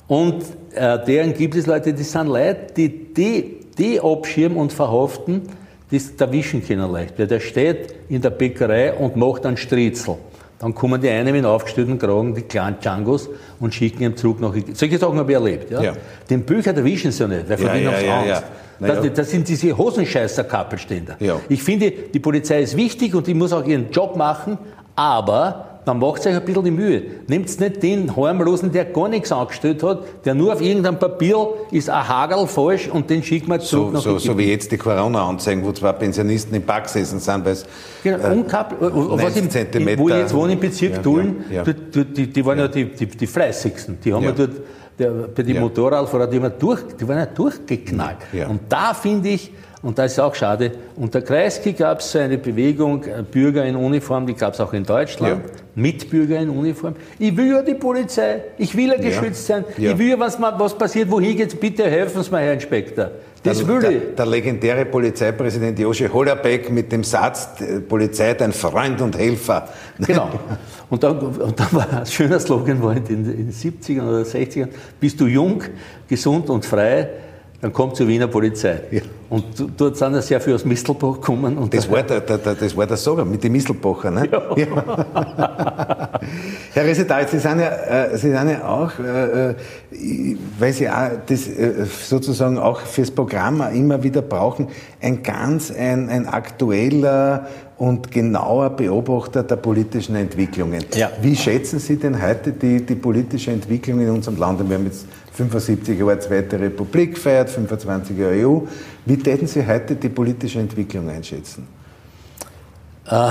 Und 0.08 0.42
äh, 0.74 0.98
deren 1.04 1.32
gibt 1.34 1.54
es 1.54 1.66
Leute, 1.66 1.92
die 1.92 2.02
sind 2.02 2.26
Leute, 2.26 2.66
die 2.76 3.14
die, 3.14 3.60
die 3.78 4.00
abschirmen 4.00 4.58
und 4.58 4.72
verhaften, 4.72 5.42
das 5.90 6.10
erwischen 6.18 6.66
können 6.66 6.90
leicht. 6.90 7.18
Weil 7.18 7.26
der 7.26 7.40
steht 7.40 7.94
in 8.08 8.20
der 8.20 8.30
Bäckerei 8.30 8.92
und 8.92 9.16
macht 9.16 9.46
einen 9.46 9.56
Striezel. 9.56 10.16
Dann 10.58 10.74
kommen 10.74 11.00
die 11.00 11.08
einen 11.08 11.32
mit 11.32 11.44
aufgestellten 11.44 11.98
Kragen, 11.98 12.34
die 12.34 12.42
kleinen 12.42 12.78
Djangos, 12.80 13.28
und 13.60 13.74
schicken 13.74 14.02
ihn 14.02 14.16
zurück 14.16 14.40
nach 14.40 14.54
Solche 14.72 14.98
Sachen 14.98 15.18
habe 15.18 15.30
ich 15.30 15.36
erlebt. 15.36 15.70
Ja? 15.70 15.82
ja. 15.82 15.92
Den 16.28 16.42
Bücher 16.42 16.74
erwischen 16.76 17.12
sie 17.12 17.22
ja 17.22 17.28
nicht, 17.28 17.48
weil 17.48 17.58
von 17.58 17.66
ja, 17.66 17.72
denen 17.74 17.84
ja, 17.84 17.92
haben 17.92 18.28
ja, 18.28 18.34
das, 18.34 18.44
ja. 18.80 19.08
das, 19.08 19.30
sind 19.30 19.48
diese 19.48 19.76
Hosenscheißer-Kappelständer. 19.76 21.16
Ja. 21.20 21.40
Ich 21.48 21.62
finde, 21.62 21.90
die 21.90 22.18
Polizei 22.18 22.62
ist 22.62 22.76
wichtig 22.76 23.14
und 23.14 23.26
die 23.26 23.34
muss 23.34 23.52
auch 23.52 23.64
ihren 23.64 23.90
Job 23.90 24.16
machen, 24.16 24.58
aber 24.96 25.74
dann 25.84 25.98
macht 25.98 26.26
euch 26.26 26.34
ein 26.34 26.44
bisschen 26.44 26.64
die 26.64 26.70
Mühe. 26.70 27.02
Nehmt 27.26 27.60
nicht 27.60 27.82
den 27.82 28.16
Harmlosen, 28.16 28.72
der 28.72 28.86
gar 28.86 29.08
nichts 29.08 29.30
angestellt 29.30 29.82
hat, 29.82 30.02
der 30.24 30.34
nur 30.34 30.52
auf 30.52 30.60
irgendeinem 30.60 30.98
Papier 30.98 31.48
ist 31.70 31.90
ein 31.90 32.08
Hagel 32.08 32.46
falsch 32.46 32.88
und 32.88 33.10
den 33.10 33.22
schickt 33.22 33.48
man 33.48 33.60
zurück 33.60 33.88
so, 33.88 33.92
nach 33.92 34.00
so, 34.00 34.18
so 34.18 34.38
wie 34.38 34.50
jetzt 34.50 34.72
die 34.72 34.78
Corona-Anzeigen, 34.78 35.64
wo 35.64 35.72
zwei 35.72 35.92
Pensionisten 35.92 36.54
im 36.54 36.62
Park 36.62 36.84
gesessen 36.84 37.20
sind, 37.20 37.44
weil 37.44 37.52
es 37.52 37.66
genau, 38.02 38.18
äh, 38.18 38.44
was 38.50 39.36
im, 39.36 39.50
Zentimeter, 39.50 40.02
wo 40.02 40.08
ich 40.08 40.14
jetzt 40.14 40.34
wohne 40.34 40.54
im 40.54 40.60
Bezirk 40.60 40.94
ja, 40.94 40.98
Dullen, 41.02 41.44
ja, 41.50 41.56
ja. 41.56 41.64
Die, 41.64 42.04
die, 42.04 42.32
die, 42.32 42.46
waren 42.46 42.58
ja, 42.58 42.68
die, 42.68 42.86
die, 42.86 43.06
die 43.06 43.26
fleißigsten. 43.26 43.98
Die 44.02 44.12
haben 44.12 44.24
ja, 44.24 44.32
dort 44.32 44.52
der, 44.98 45.10
bei 45.34 45.42
den 45.42 45.56
ja. 45.56 45.60
Motorradfahrern, 45.60 46.30
die, 46.30 46.40
durch, 46.58 46.82
die 46.98 47.08
waren 47.08 47.18
ja 47.18 47.26
durchgeknallt. 47.26 48.18
Ja. 48.32 48.48
Und 48.48 48.60
da 48.68 48.94
finde 48.94 49.30
ich, 49.30 49.50
und 49.82 49.98
das 49.98 50.12
ist 50.12 50.18
auch 50.18 50.34
schade, 50.34 50.72
unter 50.96 51.20
Kreisky 51.20 51.72
gab 51.72 52.00
es 52.00 52.10
so 52.10 52.18
eine 52.18 52.38
Bewegung, 52.38 53.04
äh, 53.04 53.22
Bürger 53.22 53.64
in 53.64 53.76
Uniform, 53.76 54.26
die 54.26 54.34
gab 54.34 54.54
es 54.54 54.60
auch 54.60 54.72
in 54.72 54.84
Deutschland, 54.84 55.44
ja. 55.44 55.50
Mitbürger 55.74 56.38
in 56.38 56.48
Uniform. 56.48 56.94
Ich 57.18 57.36
will 57.36 57.48
ja 57.48 57.62
die 57.62 57.74
Polizei, 57.74 58.42
ich 58.56 58.74
will 58.74 58.88
ja 58.88 58.96
geschützt 58.96 59.46
sein, 59.46 59.64
ich 59.76 59.98
will 59.98 60.08
ja, 60.08 60.18
was, 60.18 60.40
was 60.40 60.78
passiert, 60.78 61.10
wohin 61.10 61.36
geht's, 61.36 61.54
bitte 61.54 61.84
helfen 61.84 62.22
Sie 62.22 62.30
mir, 62.30 62.38
Herr 62.38 62.54
Inspektor. 62.54 63.10
Das 63.44 63.62
der, 63.62 63.78
der, 63.78 63.90
der, 63.90 64.26
legendäre 64.26 64.86
Polizeipräsident 64.86 65.78
Joschel 65.78 66.10
Hollerbeck 66.10 66.70
mit 66.70 66.90
dem 66.90 67.04
Satz, 67.04 67.48
Polizei 67.86 68.32
dein 68.32 68.54
Freund 68.54 69.00
und 69.02 69.18
Helfer. 69.18 69.68
Genau. 69.98 70.30
Und 70.90 71.02
dann, 71.02 71.18
und 71.18 71.60
dann 71.60 71.72
war 71.72 71.92
ein 71.92 72.06
schöner 72.06 72.40
Slogan 72.40 72.82
war 72.82 72.96
in 72.96 73.04
den, 73.04 73.24
in 73.30 73.50
den 73.50 73.52
70ern 73.52 74.08
oder 74.08 74.22
60ern, 74.22 74.68
bist 74.98 75.20
du 75.20 75.26
jung, 75.26 75.62
gesund 76.08 76.48
und 76.48 76.64
frei, 76.64 77.08
dann 77.60 77.72
kommt 77.72 77.96
zur 77.96 78.06
Wiener 78.08 78.26
Polizei. 78.26 78.80
Ja. 78.90 79.00
Und 79.30 79.44
dort 79.76 79.96
sind 79.96 80.14
ja 80.14 80.22
sehr 80.22 80.40
viele 80.40 80.56
aus 80.56 80.64
Mistelbach 80.64 81.14
gekommen. 81.14 81.56
Und 81.56 81.72
das, 81.72 81.90
war 81.90 82.02
der, 82.02 82.20
der, 82.20 82.38
der, 82.38 82.54
das 82.54 82.76
war 82.76 82.86
der 82.86 82.96
Sager 82.96 83.24
mit 83.24 83.42
den 83.42 83.52
Mistelbacher, 83.52 84.10
ne? 84.10 84.28
Ja. 84.30 84.56
ja. 84.56 86.10
Herr 86.72 86.84
Resetal, 86.84 87.26
Sie 87.26 87.38
sind 87.38 87.60
ja, 87.60 87.68
äh, 87.68 88.18
Sie 88.18 88.30
sind 88.30 88.48
ja 88.48 88.68
auch, 88.68 88.92
äh, 88.98 89.50
äh, 89.50 89.54
weil 90.58 90.72
Sie 90.72 90.88
auch 90.88 91.10
das 91.26 91.48
äh, 91.48 91.86
sozusagen 91.86 92.58
auch 92.58 92.80
fürs 92.80 93.10
Programm 93.10 93.62
immer 93.72 94.02
wieder 94.02 94.22
brauchen, 94.22 94.68
ein 95.00 95.22
ganz 95.22 95.72
ein, 95.72 96.08
ein 96.10 96.28
aktueller 96.28 97.46
und 97.76 98.10
genauer 98.10 98.70
Beobachter 98.70 99.42
der 99.42 99.56
politischen 99.56 100.14
Entwicklungen. 100.14 100.84
Ja. 100.94 101.10
Wie 101.20 101.34
schätzen 101.34 101.78
Sie 101.78 101.96
denn 101.96 102.22
heute 102.22 102.52
die, 102.52 102.84
die 102.84 102.94
politische 102.94 103.50
Entwicklung 103.50 104.00
in 104.00 104.10
unserem 104.10 104.38
Land? 104.38 104.68
Wir 104.68 104.76
haben 104.76 104.84
jetzt 104.84 105.06
75 105.34 105.98
Jahre 105.98 106.18
Zweite 106.20 106.60
Republik 106.60 107.14
gefeiert, 107.14 107.50
25 107.50 108.16
Jahre 108.16 108.46
EU. 108.46 108.60
Wie 109.04 109.16
täten 109.16 109.48
Sie 109.48 109.66
heute 109.66 109.96
die 109.96 110.08
politische 110.08 110.60
Entwicklung 110.60 111.08
einschätzen? 111.08 111.66
Äh, 113.10 113.30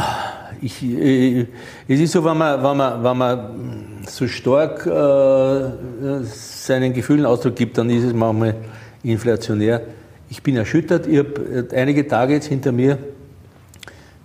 ich, 0.62 0.84
ich, 0.84 1.48
es 1.88 2.00
ist 2.02 2.12
so, 2.12 2.24
wenn 2.26 2.38
man, 2.38 2.62
wenn 2.62 2.78
man, 2.78 3.04
wenn 3.04 3.18
man 3.18 4.04
so 4.08 4.28
stark 4.28 4.86
äh, 4.86 6.24
seinen 6.26 6.94
Gefühlen 6.94 7.26
Ausdruck 7.26 7.56
gibt, 7.56 7.78
dann 7.78 7.90
ist 7.90 8.04
es 8.04 8.14
manchmal 8.14 8.56
inflationär. 9.02 9.82
Ich 10.30 10.44
bin 10.44 10.58
erschüttert. 10.58 11.08
Ich 11.08 11.20
habe 11.20 11.68
einige 11.74 12.06
Tage 12.06 12.34
jetzt 12.34 12.48
hinter 12.48 12.74
mir, 12.74 12.98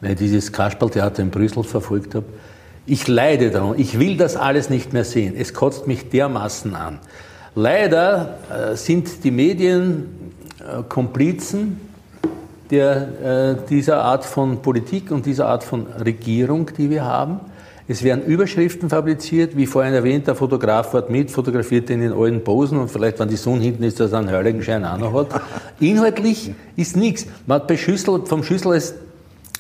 weil 0.01 0.13
ich 0.13 0.19
dieses 0.19 0.53
Kasperltheater 0.53 1.23
in 1.23 1.31
Brüssel 1.31 1.63
verfolgt 1.63 2.17
habe. 2.17 2.27
Ich 2.87 3.07
leide 3.07 3.51
daran. 3.51 3.79
Ich 3.79 4.01
will 4.01 4.17
das 4.17 4.37
alles 4.37 4.69
nicht 4.69 4.93
mehr 4.93 5.05
sehen. 5.05 5.35
Es 5.37 5.55
kotzt 5.55 5.87
mich 5.87 6.09
dermaßen 6.09 6.75
an. 6.75 6.99
Leider 7.55 8.39
äh, 8.51 8.77
sind 8.77 9.25
die 9.25 9.31
Medien 9.31 10.33
äh, 10.61 10.83
Komplizen 10.89 11.81
der, 12.71 13.57
äh, 13.59 13.69
dieser 13.69 14.03
Art 14.03 14.25
von 14.25 14.63
Politik 14.63 15.11
und 15.11 15.27
dieser 15.27 15.47
Art 15.47 15.65
von 15.65 15.87
Regierung, 15.87 16.71
die 16.77 16.91
wir 16.91 17.05
haben. 17.05 17.41
Es 17.91 18.03
werden 18.03 18.23
Überschriften 18.23 18.91
fabriziert, 18.91 19.57
wie 19.57 19.65
vorhin 19.65 19.95
erwähnt, 19.95 20.27
der 20.27 20.35
Fotograf 20.35 20.91
fährt 20.91 21.09
mit, 21.09 21.31
fotografiert 21.31 21.89
den 21.89 22.03
in 22.03 22.13
allen 22.13 22.45
Posen 22.45 22.79
und 22.79 22.91
vielleicht, 22.91 23.19
wenn 23.19 23.31
die 23.31 23.37
Sonne 23.37 23.63
hinten 23.63 23.83
ist, 23.83 23.99
dass 23.99 24.13
er 24.13 24.19
einen 24.19 24.31
Heiligenschein 24.31 24.85
auch 24.85 24.99
noch 24.99 25.15
hat. 25.15 25.41
Inhaltlich 25.81 26.53
ist 26.77 26.99
nichts. 26.99 27.27
Man 27.47 27.61
hat 27.61 27.67
bei 27.67 27.79
Schüssel, 27.79 28.27
vom 28.27 28.43
Schüssel 28.43 28.73
als 28.73 28.95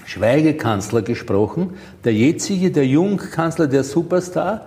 Schweigekanzler 0.04 1.00
gesprochen. 1.00 1.70
Der 2.04 2.12
jetzige, 2.12 2.70
der 2.70 2.86
Jungkanzler, 2.86 3.66
der 3.66 3.82
Superstar, 3.82 4.66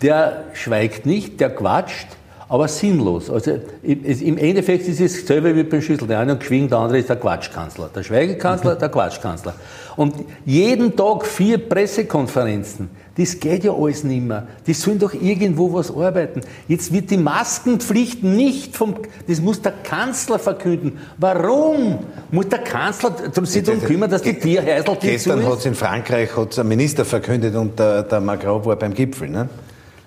der 0.00 0.44
schweigt 0.54 1.04
nicht, 1.04 1.38
der 1.38 1.50
quatscht 1.54 2.06
aber 2.52 2.68
sinnlos. 2.68 3.30
Also 3.30 3.60
im 3.82 4.36
Endeffekt 4.36 4.86
ist 4.86 5.00
es 5.00 5.22
dasselbe 5.22 5.56
wie 5.56 5.62
beim 5.62 5.80
Schüssel. 5.80 6.06
Der 6.06 6.18
eine 6.18 6.32
hat 6.32 6.40
geschwiegen, 6.40 6.68
der 6.68 6.80
andere 6.80 6.98
ist 6.98 7.08
der 7.08 7.16
Quatschkanzler. 7.16 7.88
Der 7.94 8.02
Schweigekanzler, 8.02 8.74
der 8.74 8.90
Quatschkanzler. 8.90 9.54
Und 9.96 10.16
jeden 10.44 10.94
Tag 10.94 11.24
vier 11.24 11.56
Pressekonferenzen. 11.56 12.90
Das 13.16 13.40
geht 13.40 13.64
ja 13.64 13.72
alles 13.72 14.04
nicht 14.04 14.22
mehr. 14.22 14.46
Die 14.66 14.74
sollen 14.74 14.98
doch 14.98 15.14
irgendwo 15.14 15.72
was 15.72 15.90
arbeiten. 15.90 16.42
Jetzt 16.68 16.92
wird 16.92 17.10
die 17.10 17.16
Maskenpflicht 17.16 18.22
nicht 18.22 18.76
vom, 18.76 18.96
das 19.26 19.40
muss 19.40 19.62
der 19.62 19.72
Kanzler 19.72 20.38
verkünden. 20.38 20.98
Warum 21.16 22.00
muss 22.30 22.50
der 22.50 22.58
Kanzler 22.58 23.14
sich 23.44 23.62
darum 23.62 23.80
kümmern, 23.80 24.10
dass 24.10 24.20
die 24.20 24.34
Tierhäusl 24.34 24.96
Gestern 25.00 25.46
hat 25.46 25.60
es 25.60 25.64
in 25.64 25.74
Frankreich 25.74 26.36
hat's 26.36 26.58
ein 26.58 26.68
Minister 26.68 27.06
verkündet 27.06 27.54
und 27.54 27.78
der, 27.78 28.02
der 28.02 28.20
Macron 28.20 28.62
war 28.62 28.76
beim 28.76 28.92
Gipfel, 28.92 29.30
ne? 29.30 29.48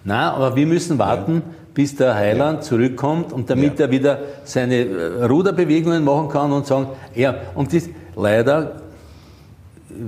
Nein, 0.03 0.19
aber 0.19 0.55
wir 0.55 0.67
müssen 0.67 0.99
warten, 0.99 1.41
ja 1.47 1.64
bis 1.75 1.95
der 1.95 2.15
Heiland 2.15 2.59
ja. 2.59 2.61
zurückkommt 2.61 3.31
und 3.31 3.47
damit 3.49 3.77
ja. 3.77 3.85
er 3.85 3.91
wieder 3.91 4.19
seine 4.45 4.77
äh, 4.77 5.23
Ruderbewegungen 5.25 6.03
machen 6.03 6.29
kann 6.29 6.51
und 6.51 6.65
sagen, 6.65 6.87
ja, 7.13 7.35
und 7.53 7.71
das 7.71 7.89
leider 8.15 8.81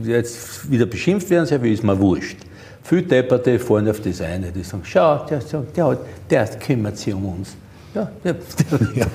jetzt 0.04 0.72
wieder 0.72 0.86
beschimpft 0.86 1.30
werden, 1.30 1.46
sehr 1.46 1.60
viel 1.60 1.74
ist 1.74 1.84
mir 1.84 2.00
wurscht. 2.00 2.38
Viele 2.82 3.04
Depperte 3.04 3.60
fahren 3.60 3.90
auf 3.90 4.00
das 4.00 4.22
eine, 4.22 4.52
die 4.52 4.64
sagen, 4.64 4.84
schau, 4.86 5.26
der, 5.30 5.40
der, 5.40 5.66
der, 5.76 5.98
der 6.30 6.46
kümmert 6.58 6.98
sich 6.98 7.14
um 7.14 7.26
uns. 7.26 7.56
Ja, 7.94 8.12
ja. 8.24 8.36
ja. 8.96 9.06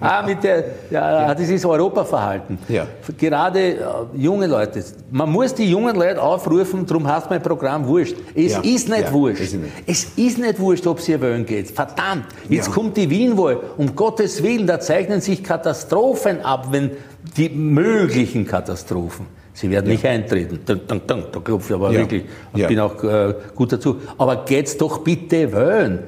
ah, 0.00 0.22
mit 0.26 0.42
der, 0.42 0.64
ja, 0.90 1.28
ja. 1.28 1.34
dieses 1.34 1.64
Europaverhalten. 1.64 2.58
Ja. 2.68 2.86
Gerade 3.16 3.60
äh, 3.60 3.84
junge 4.16 4.46
Leute. 4.46 4.84
Man 5.10 5.30
muss 5.30 5.54
die 5.54 5.70
jungen 5.70 5.96
Leute 5.96 6.20
aufrufen, 6.20 6.84
darum 6.86 7.06
heißt 7.06 7.30
mein 7.30 7.42
Programm 7.42 7.86
wurscht. 7.86 8.16
Es 8.34 8.52
ja. 8.52 8.60
ist 8.60 8.88
nicht 8.88 9.04
ja, 9.04 9.12
wurscht. 9.12 9.40
Ist 9.40 9.54
nicht. 9.54 9.72
Es 9.86 10.04
ist 10.16 10.38
nicht 10.38 10.58
wurscht, 10.58 10.86
ob 10.86 11.00
sie 11.00 11.20
wählen 11.20 11.46
geht. 11.46 11.70
Verdammt. 11.70 12.26
Jetzt 12.48 12.70
kommt 12.70 12.96
die 12.96 13.08
Wienwahl. 13.08 13.60
Um 13.76 13.94
Gottes 13.94 14.42
Willen, 14.42 14.66
da 14.66 14.80
zeichnen 14.80 15.20
sich 15.20 15.42
Katastrophen 15.42 16.42
ab, 16.42 16.68
wenn 16.70 16.90
die 17.36 17.48
möglichen 17.48 18.46
Katastrophen. 18.46 19.37
Sie 19.58 19.70
werden 19.70 19.90
nicht 19.90 20.06
eintreten. 20.06 20.60
Da, 20.64 20.74
da, 20.74 21.00
da, 21.04 21.14
da 21.32 21.40
klopfe 21.40 21.74
ich 21.74 21.74
aber 21.74 21.92
wirklich. 21.92 22.24
Ich 22.54 22.66
bin 22.66 22.78
auch 22.78 23.02
äh, 23.02 23.34
gut 23.56 23.72
dazu. 23.72 23.96
Aber 24.16 24.44
geht's 24.44 24.76
doch 24.76 24.98
bitte 24.98 25.52
wählen 25.52 26.04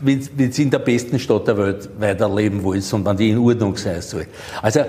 wenn, 0.00 0.28
wenn 0.36 0.52
sie 0.52 0.62
in 0.62 0.70
der 0.70 0.78
besten 0.78 1.18
Stadt 1.18 1.48
der 1.48 1.58
Welt 1.58 1.88
weiterleben 1.98 2.62
wollen 2.62 2.82
und 2.92 3.04
wenn 3.04 3.16
die 3.16 3.30
in 3.30 3.38
Ordnung 3.38 3.76
sein 3.76 4.00
soll. 4.00 4.26
Also, 4.62 4.80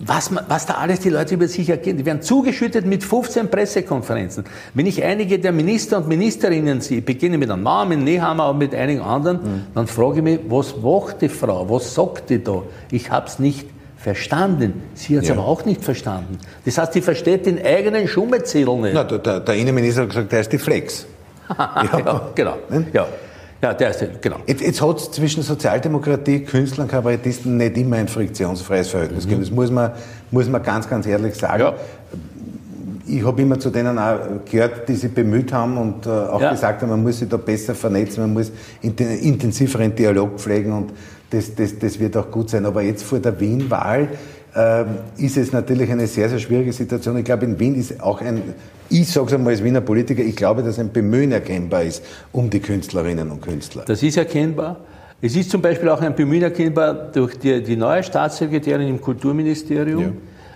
was, 0.00 0.30
was 0.48 0.64
da 0.64 0.74
alles 0.74 1.00
die 1.00 1.10
Leute 1.10 1.34
über 1.34 1.48
sich 1.48 1.68
erkennen. 1.68 1.98
Die 1.98 2.06
werden 2.06 2.22
zugeschüttet 2.22 2.86
mit 2.86 3.02
15 3.02 3.50
Pressekonferenzen. 3.50 4.44
Wenn 4.72 4.86
ich 4.86 5.02
einige 5.02 5.40
der 5.40 5.50
Minister 5.50 5.98
und 5.98 6.06
Ministerinnen 6.06 6.80
sehe, 6.80 7.02
beginne 7.02 7.36
mit 7.36 7.50
einem 7.50 7.64
Namen, 7.64 8.04
Nehammer 8.04 8.50
und 8.50 8.58
mit 8.58 8.74
einigen 8.74 9.00
anderen, 9.00 9.36
mhm. 9.38 9.62
dann 9.74 9.88
frage 9.88 10.18
ich 10.18 10.22
mich, 10.22 10.40
was 10.48 10.76
macht 10.76 11.20
die 11.20 11.28
Frau? 11.28 11.68
Was 11.68 11.94
sagt 11.94 12.30
die 12.30 12.42
da? 12.42 12.62
Ich 12.92 13.10
habe 13.10 13.26
es 13.26 13.40
nicht 13.40 13.66
verstanden. 13.98 14.82
Sie 14.94 15.16
hat 15.16 15.24
es 15.24 15.28
ja. 15.28 15.34
aber 15.34 15.46
auch 15.46 15.64
nicht 15.64 15.84
verstanden. 15.84 16.38
Das 16.64 16.78
heißt, 16.78 16.92
sie 16.92 17.02
versteht 17.02 17.46
den 17.46 17.64
eigenen 17.64 18.06
Schummezettel 18.06 18.76
nicht. 18.76 18.94
Na, 18.94 19.04
der, 19.04 19.40
der 19.40 19.54
Innenminister 19.54 20.02
hat 20.02 20.10
gesagt, 20.10 20.32
der 20.32 20.40
ist 20.40 20.52
die 20.52 20.58
Flex. 20.58 21.06
ja. 21.58 21.82
ja, 21.92 22.30
genau. 22.34 22.58
Ja. 22.92 23.06
Ja, 23.60 23.74
der 23.74 23.90
ist, 23.90 24.22
genau. 24.22 24.36
Jetzt, 24.46 24.62
jetzt 24.62 24.80
hat 24.80 24.98
es 24.98 25.10
zwischen 25.10 25.42
Sozialdemokratie, 25.42 26.44
Künstlern, 26.44 26.86
Kabarettisten 26.86 27.56
nicht 27.56 27.76
immer 27.76 27.96
ein 27.96 28.06
friktionsfreies 28.06 28.88
Verhältnis 28.88 29.24
mhm. 29.24 29.30
gegeben. 29.30 29.42
Das 29.42 29.50
muss 29.50 29.70
man, 29.70 29.90
muss 30.30 30.48
man 30.48 30.62
ganz, 30.62 30.88
ganz 30.88 31.06
ehrlich 31.06 31.34
sagen. 31.34 31.62
Ja. 31.62 31.74
Ich 33.08 33.24
habe 33.24 33.42
immer 33.42 33.58
zu 33.58 33.70
denen 33.70 33.98
auch 33.98 34.18
gehört, 34.48 34.88
die 34.88 34.94
sich 34.94 35.12
bemüht 35.12 35.52
haben 35.52 35.76
und 35.76 36.06
äh, 36.06 36.10
auch 36.10 36.40
ja. 36.40 36.50
gesagt 36.50 36.82
haben, 36.82 36.90
man 36.90 37.02
muss 37.02 37.18
sich 37.18 37.28
da 37.28 37.38
besser 37.38 37.74
vernetzen, 37.74 38.20
man 38.20 38.34
muss 38.34 38.52
intensiveren 38.82 39.94
Dialog 39.94 40.38
pflegen 40.38 40.72
und 40.72 40.92
das, 41.30 41.54
das, 41.54 41.78
das 41.78 41.98
wird 41.98 42.16
auch 42.16 42.30
gut 42.30 42.50
sein. 42.50 42.66
Aber 42.66 42.82
jetzt 42.82 43.02
vor 43.02 43.18
der 43.18 43.38
Wien-Wahl 43.38 44.08
äh, 44.54 44.84
ist 45.18 45.36
es 45.36 45.52
natürlich 45.52 45.90
eine 45.90 46.06
sehr, 46.06 46.28
sehr 46.28 46.38
schwierige 46.38 46.72
Situation. 46.72 47.16
Ich 47.18 47.24
glaube, 47.24 47.44
in 47.44 47.58
Wien 47.58 47.74
ist 47.74 48.00
auch 48.00 48.20
ein 48.20 48.54
ich 48.90 49.10
sage 49.10 49.26
es 49.26 49.32
einmal 49.34 49.52
als 49.52 49.62
Wiener 49.62 49.80
Politiker, 49.80 50.22
ich 50.22 50.36
glaube, 50.36 50.62
dass 50.62 50.78
ein 50.78 50.90
Bemühen 50.90 51.32
erkennbar 51.32 51.82
ist 51.82 52.02
um 52.32 52.48
die 52.48 52.60
Künstlerinnen 52.60 53.30
und 53.30 53.42
Künstler. 53.42 53.84
Das 53.86 54.02
ist 54.02 54.16
erkennbar. 54.16 54.76
Es 55.20 55.36
ist 55.36 55.50
zum 55.50 55.60
Beispiel 55.60 55.88
auch 55.88 56.00
ein 56.00 56.14
Bemühen 56.14 56.42
erkennbar 56.42 56.94
durch 56.94 57.38
die, 57.38 57.62
die 57.62 57.76
neue 57.76 58.02
Staatssekretärin 58.02 58.88
im 58.88 59.00
Kulturministerium, 59.00 60.14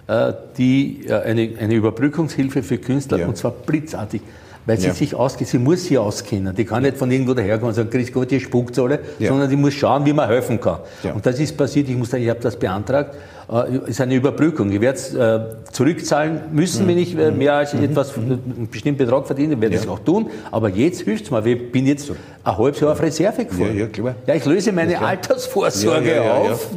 ja. 0.08 0.28
äh, 0.28 0.34
die 0.56 1.04
äh, 1.06 1.14
eine, 1.14 1.50
eine 1.58 1.74
Überbrückungshilfe 1.74 2.62
für 2.62 2.78
Künstler, 2.78 3.18
ja. 3.18 3.26
und 3.26 3.36
zwar 3.36 3.50
blitzartig 3.50 4.22
weil 4.66 4.78
sie 4.78 4.88
ja. 4.88 4.94
sich 4.94 5.14
auskennt, 5.14 5.48
sie 5.48 5.58
muss 5.58 5.84
sie 5.84 5.98
auskennen. 5.98 6.54
Die 6.54 6.64
kann 6.64 6.82
nicht 6.82 6.96
von 6.96 7.10
irgendwo 7.10 7.34
daherkommen 7.34 7.70
und 7.70 7.74
sagen, 7.74 7.90
Chris 7.90 8.12
Gott, 8.12 8.30
ihr 8.32 8.40
spuckt 8.40 8.78
alle, 8.78 9.00
ja. 9.18 9.28
sondern 9.28 9.50
die 9.50 9.56
muss 9.56 9.74
schauen, 9.74 10.04
wie 10.06 10.12
man 10.12 10.28
helfen 10.28 10.60
kann. 10.60 10.78
Ja. 11.02 11.12
Und 11.12 11.26
das 11.26 11.40
ist 11.40 11.56
passiert, 11.56 11.88
ich 11.88 11.96
muss 11.96 12.10
sagen, 12.10 12.22
ich 12.22 12.30
habe 12.30 12.40
das 12.40 12.56
beantragt, 12.56 13.16
äh, 13.50 13.90
ist 13.90 14.00
eine 14.00 14.14
Überbrückung. 14.14 14.70
Ich 14.70 14.80
werde 14.80 14.98
es 14.98 15.14
äh, 15.14 15.40
zurückzahlen 15.72 16.42
müssen, 16.52 16.84
mhm. 16.84 16.88
wenn 16.88 16.98
ich 16.98 17.18
äh, 17.18 17.30
mehr 17.30 17.54
als 17.54 17.74
mhm. 17.74 17.84
etwas, 17.84 18.16
mhm. 18.16 18.22
einen 18.24 18.68
bestimmten 18.70 19.04
Betrag 19.04 19.26
verdiene, 19.26 19.60
werde 19.60 19.74
ich 19.74 19.82
es 19.82 19.88
auch 19.88 19.98
tun. 19.98 20.30
Aber 20.50 20.68
jetzt 20.68 21.02
hilft 21.02 21.24
es 21.24 21.30
mir, 21.30 21.44
ich 21.44 21.72
bin 21.72 21.86
jetzt 21.86 22.12
ein 22.44 22.56
halbes 22.56 22.80
Jahr 22.80 22.92
auf 22.92 23.02
Reserve 23.02 23.44
gefahren. 23.44 23.76
Ja, 23.76 23.86
klar. 23.86 24.14
ja, 24.26 24.34
ich 24.34 24.44
löse 24.44 24.72
meine 24.72 25.00
Altersvorsorge 25.00 26.22
auf. 26.22 26.68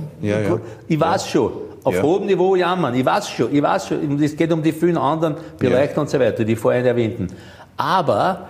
Ich 0.88 1.00
weiß 1.00 1.30
schon 1.30 1.52
auf 1.84 1.94
ja. 1.94 2.02
hohem 2.02 2.26
Niveau 2.26 2.56
jammern. 2.56 2.96
Ich 2.96 3.06
weiß 3.06 3.30
schon, 3.30 3.54
ich 3.56 3.62
weiß 3.62 3.88
schon. 3.88 4.22
Es 4.22 4.36
geht 4.36 4.52
um 4.52 4.62
die 4.62 4.72
vielen 4.72 4.98
anderen 4.98 5.36
Bereiche 5.60 5.94
ja. 5.94 6.02
und 6.02 6.10
so 6.10 6.20
weiter, 6.20 6.44
die 6.44 6.56
vorhin 6.56 6.84
erwähnten. 6.84 7.28
Aber 7.78 8.48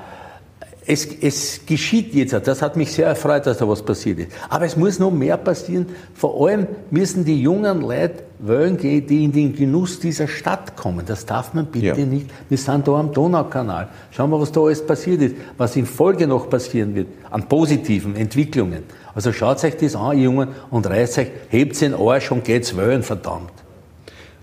es, 0.88 1.08
es 1.22 1.62
geschieht 1.66 2.14
jetzt, 2.14 2.34
das 2.34 2.62
hat 2.62 2.76
mich 2.76 2.92
sehr 2.92 3.08
erfreut, 3.08 3.46
dass 3.48 3.58
da 3.58 3.68
was 3.68 3.82
passiert 3.82 4.20
ist. 4.20 4.32
Aber 4.50 4.66
es 4.66 4.78
muss 4.78 5.00
noch 5.00 5.12
mehr 5.12 5.38
passieren. 5.38 5.88
Vor 6.14 6.48
allem 6.48 6.68
müssen 6.92 7.26
die 7.26 7.42
jungen 7.42 7.82
Leute 7.82 8.24
wollen 8.40 8.78
gehen, 8.78 9.08
die 9.08 9.24
in 9.24 9.32
den 9.32 9.56
Genuss 9.56 10.00
dieser 10.00 10.28
Stadt 10.28 10.76
kommen. 10.76 11.04
Das 11.06 11.26
darf 11.26 11.54
man 11.54 11.66
bitte 11.68 11.86
ja. 12.00 12.06
nicht. 12.06 12.30
Wir 12.50 12.58
sind 12.58 12.88
da 12.88 12.94
am 12.94 13.12
Donaukanal. 13.12 13.88
Schauen 14.12 14.30
wir, 14.30 14.40
was 14.40 14.52
da 14.52 14.62
alles 14.62 14.86
passiert 14.86 15.22
ist, 15.22 15.36
was 15.58 15.76
in 15.76 15.86
Folge 15.86 16.28
noch 16.28 16.50
passieren 16.50 16.94
wird, 16.94 17.08
an 17.32 17.48
positiven 17.48 18.16
Entwicklungen. 18.16 18.84
Also 19.16 19.32
schaut 19.32 19.64
euch 19.64 19.78
das 19.78 19.96
an, 19.96 20.20
Jungen, 20.20 20.50
und 20.70 20.88
reißt 20.88 21.20
euch, 21.20 21.28
hebt 21.50 21.80
den 21.82 21.96
Arsch 21.96 22.32
und 22.32 22.44
geht's 22.44 22.76
wählen, 22.78 23.02
verdammt. 23.02 23.52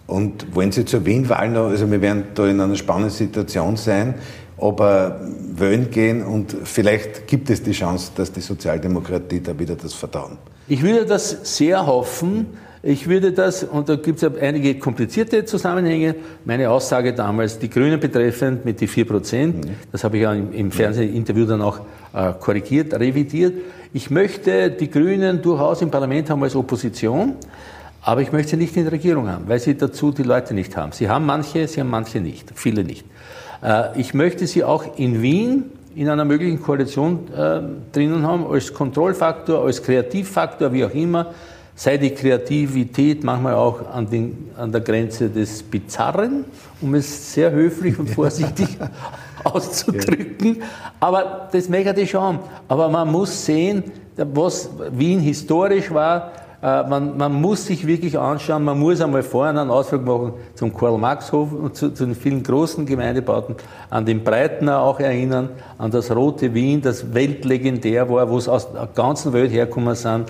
Und 0.07 0.55
wollen 0.55 0.73
Sie 0.73 0.85
zur 0.85 1.07
Wien-Wahl 1.07 1.51
noch, 1.51 1.69
also 1.69 1.91
wir 1.91 2.01
werden 2.01 2.25
da 2.35 2.47
in 2.47 2.61
einer 2.61 2.75
spannenden 2.77 3.13
Situation 3.13 3.77
sein, 3.77 4.15
aber 4.63 5.21
wählen 5.55 5.91
gehen 5.91 6.23
und 6.23 6.57
vielleicht 6.65 7.27
gibt 7.27 7.51
es 7.51 7.63
die 7.63 7.73
Chance, 7.73 8.13
dass 8.15 8.31
die 8.31 8.41
Sozialdemokratie 8.41 9.41
da 9.41 9.59
wieder 9.59 9.75
das 9.75 9.93
Vertrauen. 9.93 10.39
Ich 10.69 10.83
würde 10.83 11.05
das 11.05 11.57
sehr 11.57 11.85
hoffen. 11.85 12.47
Ich 12.85 13.09
würde 13.09 13.33
das, 13.33 13.63
und 13.63 13.89
da 13.89 13.95
gibt 13.95 14.21
es 14.23 14.37
einige 14.39 14.77
komplizierte 14.77 15.45
Zusammenhänge, 15.45 16.17
meine 16.45 16.69
Aussage 16.69 17.13
damals, 17.15 17.57
die 17.61 17.71
Grünen 17.71 18.01
betreffend 18.01 18.65
mit 18.65 18.81
die 18.81 18.89
4 18.89 19.07
Prozent, 19.07 19.65
mhm. 19.65 19.71
das 19.93 20.03
habe 20.03 20.17
ich 20.17 20.25
ja 20.25 20.33
im, 20.33 20.53
im 20.53 20.73
Fernsehinterview 20.73 21.47
dann 21.47 21.63
auch 21.63 21.79
äh, 22.13 22.33
korrigiert, 22.41 22.93
revidiert. 22.95 23.55
Ich 23.93 24.11
möchte 24.11 24.71
die 24.73 24.91
Grünen 24.91 25.41
durchaus 25.43 25.81
im 25.81 25.93
Parlament 25.93 26.29
haben 26.29 26.43
als 26.43 26.57
Opposition, 26.57 27.37
aber 28.01 28.21
ich 28.21 28.33
möchte 28.33 28.51
sie 28.51 28.57
nicht 28.57 28.77
in 28.77 28.83
der 28.83 28.93
Regierung 28.93 29.29
haben, 29.29 29.45
weil 29.47 29.61
sie 29.61 29.77
dazu 29.77 30.11
die 30.11 30.25
Leute 30.25 30.53
nicht 30.53 30.77
haben. 30.77 30.91
Sie 30.91 31.09
haben 31.09 31.25
manche, 31.25 31.69
sie 31.69 31.79
haben 31.79 31.91
manche 31.91 32.21
nicht, 32.21 32.51
viele 32.57 32.83
nicht. 32.83 33.07
Äh, 33.63 34.01
ich 34.01 34.15
möchte 34.15 34.47
sie 34.47 34.65
auch 34.65 34.85
in 34.97 35.23
Wien 35.23 35.65
in 35.95 36.09
einer 36.09 36.25
möglichen 36.25 36.61
Koalition 36.61 37.29
äh, 37.37 37.61
drinnen 37.93 38.27
haben, 38.27 38.47
als 38.47 38.73
Kontrollfaktor, 38.73 39.65
als 39.65 39.83
Kreativfaktor, 39.83 40.73
wie 40.73 40.85
auch 40.85 40.95
immer, 40.95 41.35
sei 41.75 41.99
die 41.99 42.11
Kreativität 42.11 43.23
manchmal 43.25 43.55
auch 43.55 43.87
an, 43.93 44.09
den, 44.09 44.51
an 44.57 44.73
der 44.73 44.81
Grenze 44.81 45.29
des 45.29 45.63
Bizarren, 45.63 46.45
um 46.81 46.95
es 46.95 47.35
sehr 47.35 47.51
höflich 47.51 47.99
und 47.99 48.09
vorsichtig 48.11 48.69
auszudrücken. 49.45 50.63
Aber 51.01 51.49
das 51.53 51.69
möchte 51.69 52.01
ich 52.01 52.11
schon. 52.11 52.39
Aber 52.69 52.89
man 52.89 53.11
muss 53.11 53.45
sehen, 53.45 53.85
was 54.17 54.71
Wien 54.93 55.21
historisch 55.21 55.93
war, 55.93 56.33
man, 56.63 57.17
man, 57.17 57.33
muss 57.33 57.67
sich 57.67 57.89
wirklich 57.89 58.17
anschauen, 58.17 58.63
man 58.63 58.79
muss 58.79 59.01
einmal 59.01 59.25
vorne 59.25 59.61
einen 59.61 59.71
Ausflug 59.71 60.05
machen 60.05 60.35
zum 60.55 60.73
Karl-Marx-Hof 60.73 61.53
und 61.53 61.75
zu, 61.75 61.91
zu, 61.91 62.07
den 62.07 62.15
vielen 62.15 62.45
großen 62.45 62.87
Gemeindebauten, 62.87 63.57
an 63.91 64.07
den 64.07 64.23
Breitner 64.23 64.81
auch 64.81 65.01
erinnern, 65.01 65.49
an 65.77 65.91
das 65.91 66.15
Rote 66.15 66.55
Wien, 66.55 66.81
das 66.81 67.15
weltlegendär 67.15 68.09
war, 68.09 68.31
wo 68.31 68.39
es 68.39 68.49
aus 68.49 68.73
der 68.73 68.89
ganzen 68.95 69.33
Welt 69.33 69.51
hergekommen 69.51 69.97
sind, 69.97 70.27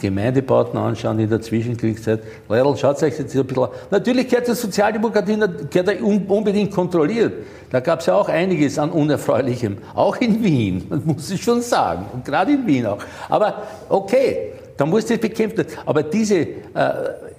Gemeindebauten 0.00 0.76
anschauen 0.76 1.20
in 1.20 1.30
der 1.30 1.40
Zwischenkriegszeit. 1.40 2.20
Leute, 2.48 2.76
schaut 2.78 3.00
euch 3.04 3.16
jetzt 3.16 3.36
ein 3.36 3.46
bisschen 3.46 3.62
an. 3.62 3.70
Natürlich 3.92 4.28
gehört 4.28 4.48
die 4.48 4.54
Sozialdemokratie 4.54 5.38
gehört 5.70 6.00
unbedingt 6.02 6.72
kontrolliert. 6.72 7.32
Da 7.70 7.78
gab 7.78 8.00
es 8.00 8.06
ja 8.06 8.14
auch 8.14 8.28
einiges 8.28 8.76
an 8.78 8.90
Unerfreulichem, 8.90 9.78
auch 9.94 10.16
in 10.16 10.42
Wien, 10.42 10.84
muss 11.04 11.30
es 11.30 11.38
schon 11.38 11.60
sagen, 11.60 12.06
und 12.12 12.24
gerade 12.24 12.52
in 12.52 12.66
Wien 12.66 12.86
auch. 12.86 12.98
Aber 13.28 13.62
okay, 13.88 14.52
da 14.76 14.86
muss 14.86 15.06
das 15.06 15.18
bekämpft 15.18 15.56
werden. 15.56 15.72
Aber 15.86 16.02
diese, 16.02 16.36
äh, 16.36 16.46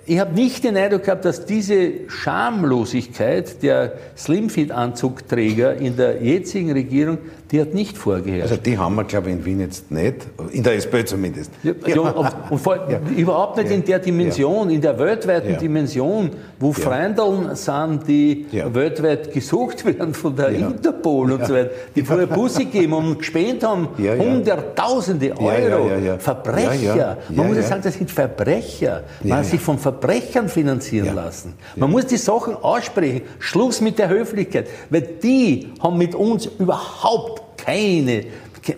ich 0.06 0.20
habe 0.20 0.34
nicht 0.34 0.64
den 0.64 0.78
Eindruck 0.78 1.04
gehabt, 1.04 1.26
dass 1.26 1.46
diese 1.46 1.92
Schamlosigkeit 2.08 3.62
der 3.62 3.94
Slimfit-Anzugträger 4.18 5.76
in 5.76 5.96
der 5.96 6.22
jetzigen 6.22 6.72
Regierung 6.72 7.20
die 7.52 7.62
hat 7.62 7.74
nicht 7.74 7.98
vorgeherrscht. 7.98 8.52
Also 8.52 8.62
die 8.62 8.78
haben 8.78 8.96
wir, 8.96 9.04
glaube 9.04 9.30
ich, 9.30 9.36
in 9.36 9.46
Wien 9.46 9.60
jetzt 9.60 9.92
nicht, 9.92 10.16
in 10.52 10.64
der 10.64 10.76
SPÖ 10.76 11.06
zumindest. 11.06 11.52
Ja, 11.64 11.74
ja. 11.86 12.00
Und, 12.00 12.34
und 12.50 12.60
vor, 12.60 12.78
ja. 12.90 13.00
überhaupt 13.16 13.58
nicht 13.58 13.72
in 13.72 13.84
der 13.84 14.00
Dimension, 14.00 14.70
in 14.70 14.82
der 14.82 14.98
weltweiten 14.98 15.58
Dimension, 15.58 16.32
wo. 16.60 16.74
Freundeln 16.78 17.56
sind, 17.56 18.08
die 18.08 18.46
weltweit 18.52 19.34
gesucht 19.34 19.86
werden 19.86 20.14
von 20.14 20.36
der 20.36 20.50
Interpol 20.50 21.32
und 21.32 21.46
so 21.46 21.54
weiter, 21.54 21.72
die 21.96 22.04
vorher 22.04 22.28
Busse 22.28 22.66
geben 22.66 22.94
und 22.94 23.20
gespendet 23.20 23.64
haben, 23.64 23.90
hunderttausende 23.98 25.34
Euro. 25.40 25.90
Verbrecher. 26.20 27.18
Man 27.30 27.48
muss 27.48 27.58
ja 27.58 27.64
sagen, 27.64 27.82
das 27.84 27.96
sind 27.96 28.12
Verbrecher. 28.12 29.04
Man 29.24 29.40
hat 29.40 29.46
sich 29.46 29.60
von 29.60 29.78
Verbrechern 29.78 30.50
finanzieren 30.50 31.16
lassen. 31.16 31.54
Man 31.76 31.92
muss 31.92 32.06
die 32.06 32.18
Sachen 32.18 32.56
aussprechen. 32.56 33.22
Schluss 33.40 33.82
mit 33.82 34.00
der 34.00 34.10
Höflichkeit. 34.10 34.68
Weil 34.90 35.02
die 35.02 35.70
haben 35.80 35.98
mit 35.98 36.16
uns 36.16 36.46
überhaupt 36.46 37.37
keine 37.68 38.24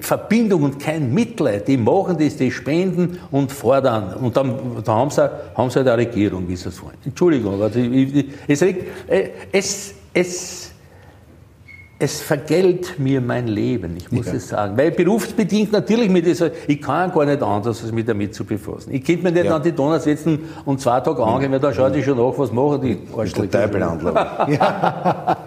Verbindung 0.02 0.64
und 0.64 0.80
kein 0.80 1.14
Mitleid. 1.14 1.68
Die 1.68 1.78
machen 1.78 2.18
das, 2.20 2.38
die 2.38 2.52
spenden 2.52 3.20
und 3.32 3.52
fordern. 3.52 4.16
Und 4.16 4.36
dann 4.36 4.56
da 4.84 4.94
haben, 4.94 5.12
sie, 5.12 5.30
haben 5.56 5.70
sie 5.70 5.78
halt 5.78 5.88
eine 5.88 5.98
Regierung, 5.98 6.48
wie 6.48 6.56
sie 6.56 6.70
es 6.70 6.82
wollen. 6.82 6.98
Entschuldigung, 7.06 7.54
aber 7.54 7.72
es, 8.48 8.62
äh, 8.62 9.30
es, 9.52 9.94
es 10.14 10.72
es 12.02 12.22
vergällt 12.22 12.98
mir 12.98 13.20
mein 13.20 13.50
Leben, 13.50 13.98
ich 13.98 14.10
muss 14.10 14.28
ja. 14.28 14.34
es 14.36 14.48
sagen. 14.48 14.78
Weil 14.78 14.92
berufsbedingt 14.92 15.74
natürlich 15.74 16.10
mit 16.10 16.26
dieser, 16.26 16.50
ich 16.66 16.82
kann 16.82 17.12
gar 17.12 17.26
nicht 17.26 17.44
anders, 17.44 17.84
als 17.84 17.92
mich 17.92 18.06
damit 18.06 18.34
zu 18.34 18.46
befassen. 18.46 18.94
Ich 18.94 19.04
könnte 19.04 19.24
mir 19.24 19.34
nicht 19.34 19.46
ja. 19.46 19.58
an 19.58 19.62
die 19.62 19.74
Donner 19.74 20.00
setzen 20.00 20.40
und 20.64 20.80
zwei 20.80 21.02
Tage 21.02 21.22
angehen, 21.22 21.52
weil 21.52 21.60
da 21.60 21.74
schaut 21.74 21.94
ich 21.98 22.06
schon 22.06 22.18
nach, 22.18 22.38
was 22.38 22.54
machen 22.54 22.82
die 22.82 23.00
Arschlöcher. 23.14 23.52
Teufel 23.52 23.82
ja. 24.48 25.38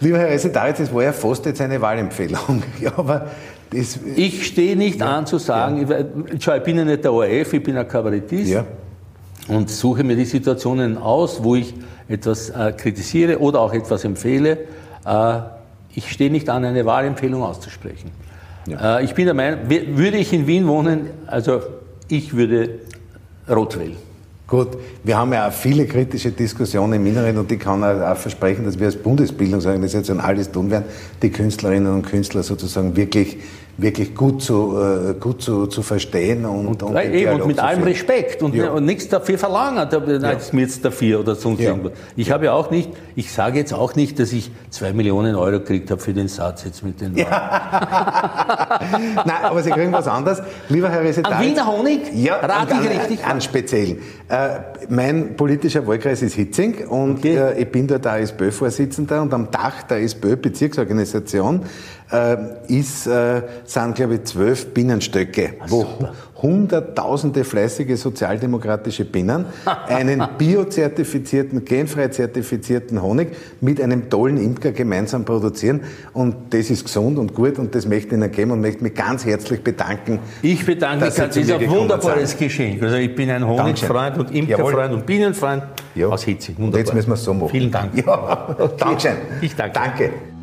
Lieber 0.00 0.18
Herr 0.18 0.28
Resetaritz, 0.28 0.78
das 0.78 0.92
war 0.92 1.02
ja 1.02 1.12
fast 1.12 1.46
jetzt 1.46 1.60
eine 1.60 1.80
Wahlempfehlung. 1.80 2.62
Ja, 2.80 2.92
aber 2.96 3.28
das, 3.70 3.98
ich 4.14 4.46
stehe 4.46 4.76
nicht 4.76 5.00
ja, 5.00 5.18
an 5.18 5.26
zu 5.26 5.38
sagen, 5.38 5.88
ja. 5.88 6.00
ich, 6.32 6.46
ich 6.46 6.62
bin 6.62 6.76
ja 6.76 6.84
nicht 6.84 7.02
der 7.02 7.12
ORF, 7.12 7.52
ich 7.52 7.62
bin 7.62 7.76
ein 7.76 7.88
Kabarettist 7.88 8.50
ja. 8.50 8.64
und 9.48 9.70
suche 9.70 10.04
mir 10.04 10.16
die 10.16 10.24
Situationen 10.24 10.98
aus, 10.98 11.42
wo 11.42 11.56
ich 11.56 11.74
etwas 12.08 12.50
äh, 12.50 12.72
kritisiere 12.72 13.38
oder 13.40 13.60
auch 13.60 13.72
etwas 13.72 14.04
empfehle. 14.04 14.58
Äh, 15.04 15.38
ich 15.94 16.12
stehe 16.12 16.30
nicht 16.30 16.48
an, 16.48 16.64
eine 16.64 16.84
Wahlempfehlung 16.84 17.42
auszusprechen. 17.42 18.10
Äh, 18.68 19.04
ich 19.04 19.14
bin 19.14 19.24
der 19.24 19.34
Meinung, 19.34 19.60
würde 19.68 20.18
ich 20.18 20.32
in 20.32 20.46
Wien 20.46 20.68
wohnen, 20.68 21.10
also 21.26 21.62
ich 22.08 22.36
würde 22.36 22.80
rot 23.48 23.78
wählen. 23.78 23.96
Gut, 24.48 24.78
wir 25.02 25.16
haben 25.16 25.32
ja 25.32 25.48
auch 25.48 25.52
viele 25.52 25.86
kritische 25.86 26.30
Diskussionen 26.30 26.92
im 26.94 27.06
Inneren 27.06 27.36
und 27.38 27.50
ich 27.50 27.58
kann 27.58 27.82
auch 27.82 28.16
versprechen, 28.16 28.64
dass 28.64 28.78
wir 28.78 28.86
als 28.86 28.94
Bundesbildungsorganisation 28.94 30.20
alles 30.20 30.52
tun 30.52 30.70
werden, 30.70 30.84
die 31.20 31.30
Künstlerinnen 31.30 31.92
und 31.92 32.02
Künstler 32.02 32.44
sozusagen 32.44 32.94
wirklich 32.94 33.38
wirklich 33.78 34.14
gut 34.14 34.42
zu, 34.42 34.78
äh, 34.78 35.14
gut 35.14 35.42
zu, 35.42 35.66
zu 35.66 35.82
verstehen 35.82 36.46
und, 36.46 36.66
und, 36.66 36.82
und, 36.82 36.96
eben, 36.96 37.40
und 37.40 37.48
mit 37.48 37.58
allem 37.58 37.82
Respekt 37.82 38.42
und, 38.42 38.54
ja. 38.54 38.70
und 38.70 38.86
nichts 38.86 39.08
dafür 39.08 39.36
verlangen, 39.36 39.86
ist 40.36 40.54
mir 40.54 40.62
jetzt 40.62 40.84
dafür 40.84 41.20
oder 41.20 41.34
sonst 41.34 41.60
ja. 41.60 41.70
irgendwas. 41.70 41.92
Ich 42.16 42.30
habe 42.30 42.46
ja 42.46 42.52
auch 42.52 42.70
nicht, 42.70 42.90
ich 43.16 43.30
sage 43.30 43.58
jetzt 43.58 43.74
auch 43.74 43.94
nicht, 43.94 44.18
dass 44.18 44.32
ich 44.32 44.50
zwei 44.70 44.92
Millionen 44.94 45.36
Euro 45.36 45.58
gekriegt 45.58 45.90
habe 45.90 46.00
für 46.00 46.14
den 46.14 46.28
Satz 46.28 46.64
jetzt 46.64 46.82
mit 46.84 47.00
den 47.00 47.16
ja. 47.16 47.26
Nein, 49.24 49.36
aber 49.42 49.62
Sie 49.62 49.70
kriegen 49.70 49.92
was 49.92 50.08
anderes. 50.08 50.42
Lieber 50.68 50.88
Herr 50.88 51.02
Resetal. 51.02 51.34
An 51.34 51.42
Wiener 51.42 51.66
Honig? 51.66 52.00
Ja, 52.14 52.36
rate 52.36 52.76
ich 52.82 52.90
richtig? 52.90 53.26
An 53.26 53.40
speziellen. 53.40 53.98
Äh, 54.28 54.48
mein 54.88 55.36
politischer 55.36 55.86
Wahlkreis 55.86 56.22
ist 56.22 56.34
Hitzing 56.34 56.86
und 56.88 57.18
okay. 57.18 57.36
äh, 57.36 57.62
ich 57.62 57.70
bin 57.70 57.86
dort 57.86 58.06
SPÖ-Vorsitzender 58.06 59.20
und 59.20 59.34
am 59.34 59.50
Dach 59.50 59.82
der 59.82 60.02
SPÖ-Bezirksorganisation 60.02 61.60
ist, 62.68 63.06
äh, 63.06 63.42
sind, 63.64 63.96
glaube 63.96 64.14
ich, 64.16 64.24
zwölf 64.24 64.72
Bienenstöcke, 64.72 65.54
Ach, 65.60 65.66
wo 65.68 65.86
hunderttausende 66.40 67.44
fleißige 67.44 67.98
sozialdemokratische 67.98 69.04
Bienen 69.04 69.46
einen 69.88 70.22
biozertifizierten, 70.38 71.64
genfrei 71.64 72.08
zertifizierten 72.08 73.02
Honig 73.02 73.28
mit 73.60 73.80
einem 73.80 74.10
tollen 74.10 74.36
Imker 74.36 74.72
gemeinsam 74.72 75.24
produzieren. 75.24 75.80
Und 76.12 76.36
das 76.50 76.70
ist 76.70 76.84
gesund 76.84 77.18
und 77.18 77.34
gut 77.34 77.58
und 77.58 77.74
das 77.74 77.86
möchte 77.86 78.08
ich 78.08 78.20
Ihnen 78.20 78.30
geben 78.30 78.50
und 78.52 78.60
möchte 78.60 78.82
mich 78.82 78.94
ganz 78.94 79.24
herzlich 79.24 79.62
bedanken. 79.62 80.18
Ich 80.42 80.64
bedanke 80.64 81.06
mich, 81.06 81.14
das 81.14 81.36
ist 81.36 81.50
ein 81.50 81.70
wunderbares 81.70 82.36
Geschenk. 82.36 82.82
Also 82.82 82.96
ich 82.96 83.14
bin 83.14 83.30
ein 83.30 83.46
Honigfreund 83.46 84.18
und 84.18 84.30
Imkerfreund 84.34 84.92
und 84.92 85.06
Bienenfreund 85.06 85.62
ja. 85.94 86.08
aus 86.08 86.24
Hitze. 86.24 86.52
Und 86.58 86.76
jetzt 86.76 86.94
müssen 86.94 87.08
wir 87.08 87.14
es 87.14 87.24
so 87.24 87.34
machen. 87.34 87.50
Vielen 87.50 87.70
Dank. 87.70 87.96
Ja. 87.96 88.46
Okay. 88.56 88.74
Dankeschön. 88.78 89.16
Ich 89.40 89.54
danke. 89.54 89.72
Danke. 89.72 90.35